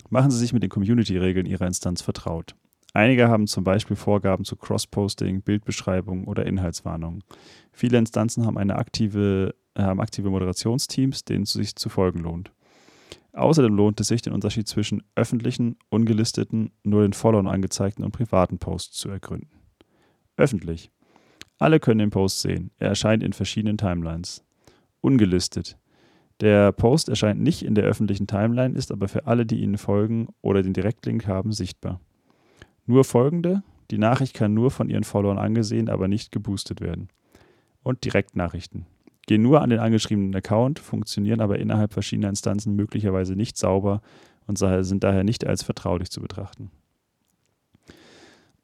[0.10, 2.56] Machen Sie sich mit den Community-Regeln Ihrer Instanz vertraut.
[2.94, 7.24] Einige haben zum Beispiel Vorgaben zu Cross-Posting, Bildbeschreibung oder Inhaltswarnungen.
[7.72, 12.52] Viele Instanzen haben, eine aktive, äh, haben aktive Moderationsteams, denen es sich zu folgen lohnt.
[13.34, 18.60] Außerdem lohnt es sich, den Unterschied zwischen öffentlichen, ungelisteten, nur den Followern angezeigten und privaten
[18.60, 19.50] Posts zu ergründen.
[20.38, 20.92] Öffentlich.
[21.58, 22.70] Alle können den Post sehen.
[22.78, 24.44] Er erscheint in verschiedenen Timelines.
[25.02, 25.78] Ungelistet.
[26.42, 30.28] Der Post erscheint nicht in der öffentlichen Timeline, ist aber für alle, die Ihnen folgen
[30.42, 32.00] oder den Direktlink haben, sichtbar.
[32.86, 37.10] Nur folgende: Die Nachricht kann nur von Ihren Followern angesehen, aber nicht geboostet werden.
[37.84, 38.86] Und Direktnachrichten
[39.26, 44.02] gehen nur an den angeschriebenen Account, funktionieren aber innerhalb verschiedener Instanzen möglicherweise nicht sauber
[44.48, 46.72] und sind daher nicht als vertraulich zu betrachten.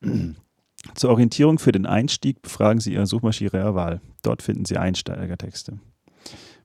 [0.95, 4.01] Zur Orientierung für den Einstieg befragen Sie Ihre Suchmaschine Ihrer Wahl.
[4.21, 5.79] Dort finden Sie Einsteigertexte.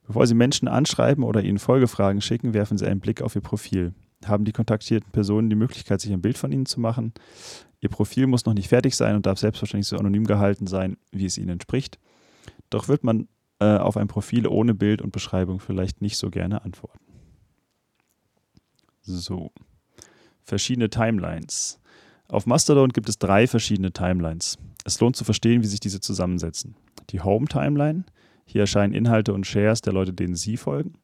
[0.07, 3.95] Bevor Sie Menschen anschreiben oder ihnen Folgefragen schicken, werfen Sie einen Blick auf Ihr Profil.
[4.27, 7.13] Haben die kontaktierten Personen die Möglichkeit, sich ein Bild von Ihnen zu machen?
[7.81, 11.27] Ihr Profil muss noch nicht fertig sein und darf selbstverständlich so anonym gehalten sein, wie
[11.27, 11.99] es Ihnen entspricht.
[12.71, 13.29] Doch wird man
[13.61, 16.99] äh, auf ein Profil ohne Bild und Beschreibung vielleicht nicht so gerne antworten.
[19.03, 19.53] So.
[20.43, 21.79] Verschiedene Timelines.
[22.29, 24.59] Auf Mastodon gibt es drei verschiedene Timelines.
[24.85, 26.77] Es lohnt zu verstehen, wie sich diese zusammensetzen.
[27.11, 28.05] Die Home Timeline.
[28.47, 30.95] Hier erscheinen Inhalte und Shares der Leute, denen Sie folgen.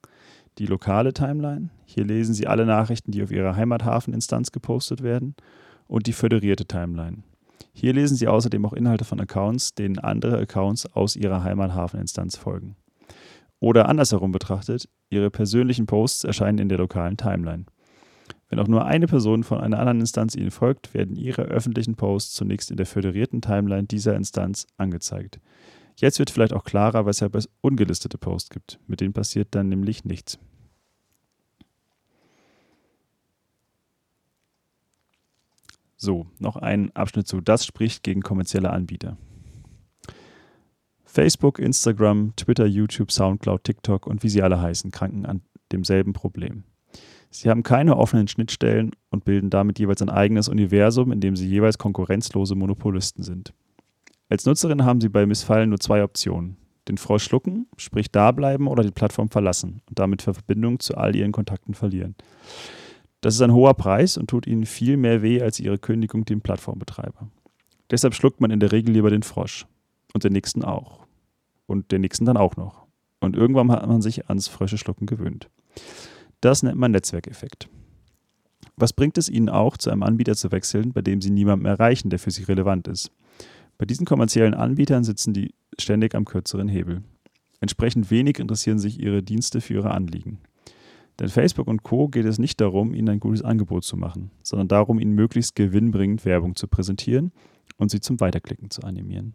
[0.58, 1.70] Die lokale Timeline.
[1.84, 5.34] Hier lesen Sie alle Nachrichten, die auf Ihrer Heimathafen-Instanz gepostet werden.
[5.86, 7.24] Und die föderierte Timeline.
[7.72, 12.76] Hier lesen Sie außerdem auch Inhalte von Accounts, denen andere Accounts aus Ihrer Heimathafeninstanz folgen.
[13.58, 17.66] Oder andersherum betrachtet, Ihre persönlichen Posts erscheinen in der lokalen Timeline.
[18.48, 22.34] Wenn auch nur eine Person von einer anderen Instanz Ihnen folgt, werden Ihre öffentlichen Posts
[22.34, 25.40] zunächst in der föderierten Timeline dieser Instanz angezeigt.
[26.00, 28.80] Jetzt wird vielleicht auch klarer, weshalb es ungelistete Posts gibt.
[28.86, 30.38] Mit denen passiert dann nämlich nichts.
[35.98, 39.18] So, noch ein Abschnitt zu Das spricht gegen kommerzielle Anbieter.
[41.04, 46.64] Facebook, Instagram, Twitter, YouTube, Soundcloud, TikTok und wie sie alle heißen, kranken an demselben Problem.
[47.30, 51.46] Sie haben keine offenen Schnittstellen und bilden damit jeweils ein eigenes Universum, in dem sie
[51.46, 53.52] jeweils konkurrenzlose Monopolisten sind.
[54.30, 56.56] Als Nutzerin haben Sie bei Missfallen nur zwei Optionen.
[56.86, 61.16] Den Frosch schlucken, sprich da bleiben oder die Plattform verlassen und damit Verbindung zu all
[61.16, 62.14] Ihren Kontakten verlieren.
[63.22, 66.40] Das ist ein hoher Preis und tut ihnen viel mehr weh als ihre Kündigung dem
[66.40, 67.28] Plattformbetreiber.
[67.90, 69.66] Deshalb schluckt man in der Regel lieber den Frosch.
[70.14, 71.00] Und den nächsten auch.
[71.66, 72.86] Und den nächsten dann auch noch.
[73.18, 75.50] Und irgendwann hat man sich ans Frösche schlucken gewöhnt.
[76.40, 77.68] Das nennt man Netzwerkeffekt.
[78.76, 82.10] Was bringt es Ihnen auch, zu einem Anbieter zu wechseln, bei dem Sie niemanden erreichen,
[82.10, 83.10] der für Sie relevant ist?
[83.80, 87.02] Bei diesen kommerziellen Anbietern sitzen die ständig am kürzeren Hebel.
[87.60, 90.38] Entsprechend wenig interessieren sich Ihre Dienste für Ihre Anliegen.
[91.18, 92.08] Denn Facebook und Co.
[92.08, 96.26] geht es nicht darum, ihnen ein gutes Angebot zu machen, sondern darum, ihnen möglichst gewinnbringend
[96.26, 97.32] Werbung zu präsentieren
[97.78, 99.34] und sie zum Weiterklicken zu animieren.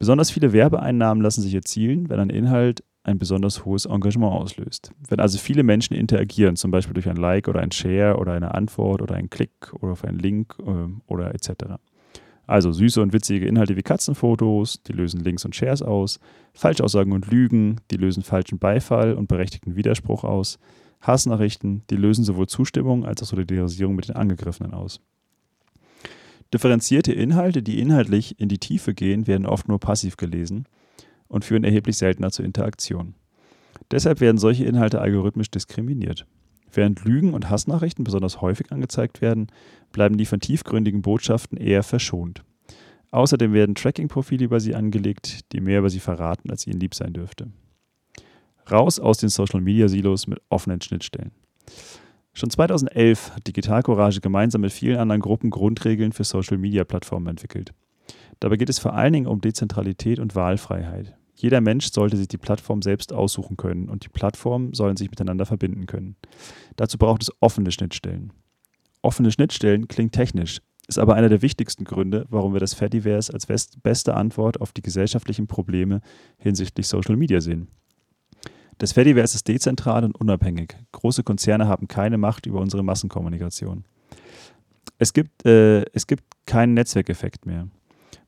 [0.00, 4.90] Besonders viele Werbeeinnahmen lassen sich erzielen, wenn ein Inhalt ein besonders hohes Engagement auslöst.
[5.08, 8.54] Wenn also viele Menschen interagieren, zum Beispiel durch ein Like oder ein Share oder eine
[8.54, 11.76] Antwort oder einen Klick oder auf einen Link äh, oder etc.
[12.50, 16.18] Also süße und witzige Inhalte wie Katzenfotos, die lösen Links und Shares aus,
[16.52, 20.58] Falschaussagen und Lügen, die lösen falschen Beifall und berechtigten Widerspruch aus,
[21.00, 25.00] Hassnachrichten, die lösen sowohl Zustimmung als auch Solidarisierung mit den Angegriffenen aus.
[26.52, 30.66] Differenzierte Inhalte, die inhaltlich in die Tiefe gehen, werden oft nur passiv gelesen
[31.28, 33.14] und führen erheblich seltener zur Interaktion.
[33.92, 36.26] Deshalb werden solche Inhalte algorithmisch diskriminiert.
[36.72, 39.48] Während Lügen und Hassnachrichten besonders häufig angezeigt werden,
[39.92, 42.42] bleiben die von tiefgründigen Botschaften eher verschont.
[43.10, 47.12] Außerdem werden Tracking-Profile über sie angelegt, die mehr über sie verraten, als ihnen lieb sein
[47.12, 47.48] dürfte.
[48.70, 51.32] Raus aus den Social-Media-Silos mit offenen Schnittstellen.
[52.32, 57.72] Schon 2011 hat Digital Courage gemeinsam mit vielen anderen Gruppen Grundregeln für Social-Media-Plattformen entwickelt.
[58.38, 61.16] Dabei geht es vor allen Dingen um Dezentralität und Wahlfreiheit.
[61.40, 65.46] Jeder Mensch sollte sich die Plattform selbst aussuchen können und die Plattformen sollen sich miteinander
[65.46, 66.16] verbinden können.
[66.76, 68.34] Dazu braucht es offene Schnittstellen.
[69.00, 73.46] Offene Schnittstellen klingt technisch, ist aber einer der wichtigsten Gründe, warum wir das Fediverse als
[73.46, 76.02] beste Antwort auf die gesellschaftlichen Probleme
[76.36, 77.68] hinsichtlich Social Media sehen.
[78.76, 80.76] Das Fediverse ist dezentral und unabhängig.
[80.92, 83.84] Große Konzerne haben keine Macht über unsere Massenkommunikation.
[84.98, 87.68] Es gibt, äh, es gibt keinen Netzwerkeffekt mehr.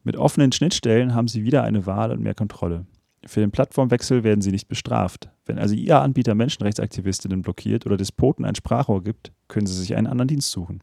[0.02, 2.86] Mit offenen Schnittstellen haben Sie wieder eine Wahl und mehr Kontrolle.
[3.24, 5.30] Für den Plattformwechsel werden sie nicht bestraft.
[5.46, 10.06] Wenn also Ihr Anbieter Menschenrechtsaktivistinnen blockiert oder Despoten ein Sprachrohr gibt, können Sie sich einen
[10.06, 10.82] anderen Dienst suchen.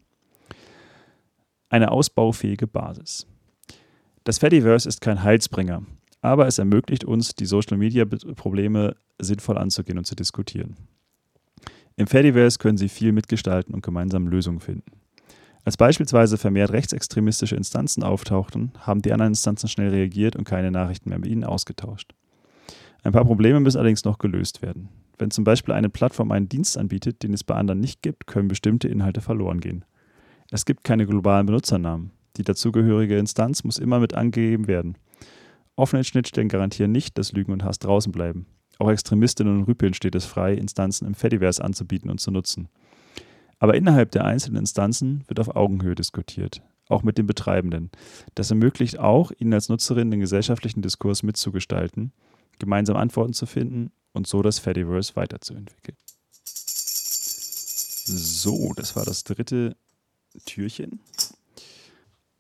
[1.70, 3.28] Eine ausbaufähige Basis.
[4.24, 5.84] Das Fediverse ist kein Heilsbringer,
[6.22, 10.78] aber es ermöglicht uns, die Social-Media-Probleme sinnvoll anzugehen und zu diskutieren.
[11.98, 14.92] Im Fediverse können Sie viel mitgestalten und gemeinsam Lösungen finden.
[15.66, 21.10] Als beispielsweise vermehrt rechtsextremistische Instanzen auftauchten, haben die anderen Instanzen schnell reagiert und keine Nachrichten
[21.10, 22.14] mehr mit ihnen ausgetauscht.
[23.04, 24.89] Ein paar Probleme müssen allerdings noch gelöst werden.
[25.18, 28.47] Wenn zum Beispiel eine Plattform einen Dienst anbietet, den es bei anderen nicht gibt, können
[28.47, 29.86] bestimmte Inhalte verloren gehen.
[30.52, 32.12] Es gibt keine globalen Benutzernamen.
[32.38, 34.97] Die dazugehörige Instanz muss immer mit angegeben werden.
[35.76, 38.47] Offene Schnittstellen garantieren nicht, dass Lügen und Hass draußen bleiben.
[38.80, 42.70] Auch Extremistinnen und Rüpeln steht es frei, Instanzen im Fediverse anzubieten und zu nutzen.
[43.60, 47.91] Aber innerhalb der einzelnen Instanzen wird auf Augenhöhe diskutiert, auch mit den Betreibenden.
[48.36, 52.14] Das ermöglicht auch, ihnen als Nutzerin den gesellschaftlichen Diskurs mitzugestalten
[52.60, 55.97] gemeinsam Antworten zu finden und so das Fediverse weiterzuentwickeln.
[58.05, 59.76] So, das war das dritte
[60.45, 60.99] Türchen.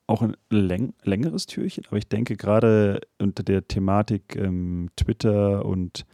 [0.07, 6.05] Auch ein läng längeres Türchen, aber ich denke gerade unter der Thematik ähm, Twitter und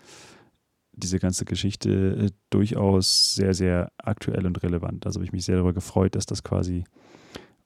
[0.91, 1.89] diese ganze Geschichte
[2.25, 5.05] äh, durchaus sehr, sehr aktuell und relevant.
[5.05, 6.83] Also habe ich mich sehr darüber gefreut, dass das quasi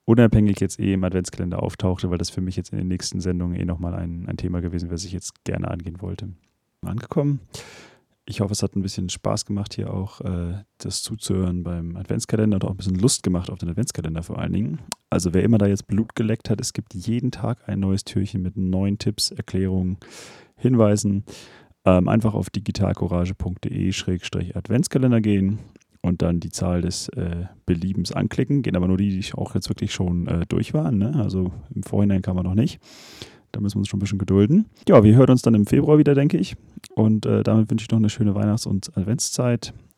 [0.10, 3.60] unabhängig jetzt eh im Adventskalender auftauchte, weil das für mich jetzt in den nächsten Sendungen
[3.60, 6.30] eh nochmal ein, ein Thema gewesen wäre, was ich jetzt gerne angehen wollte.
[6.82, 7.42] Angekommen.
[8.26, 12.56] Ich hoffe, es hat ein bisschen Spaß gemacht, hier auch äh, das zuzuhören beim Adventskalender
[12.56, 14.80] und auch ein bisschen Lust gemacht auf den Adventskalender vor allen Dingen.
[15.12, 18.42] Also wer immer da jetzt Blut geleckt hat, es gibt jeden Tag ein neues Türchen
[18.42, 19.98] mit neuen Tipps, Erklärungen,
[20.56, 21.24] Hinweisen.
[21.86, 25.60] Ähm, einfach auf digitalcourage.de-adventskalender gehen
[26.02, 28.62] und dann die Zahl des äh, Beliebens anklicken.
[28.62, 30.98] Gehen aber nur die, die auch jetzt wirklich schon äh, durch waren.
[30.98, 31.14] Ne?
[31.16, 32.80] Also im Vorhinein kann man noch nicht.
[33.52, 34.66] Da müssen wir uns schon ein bisschen gedulden.
[34.88, 36.56] Ja, wir hören uns dann im Februar wieder, denke ich.
[36.96, 39.74] Und äh, damit wünsche ich noch eine schöne Weihnachts- und Adventszeit.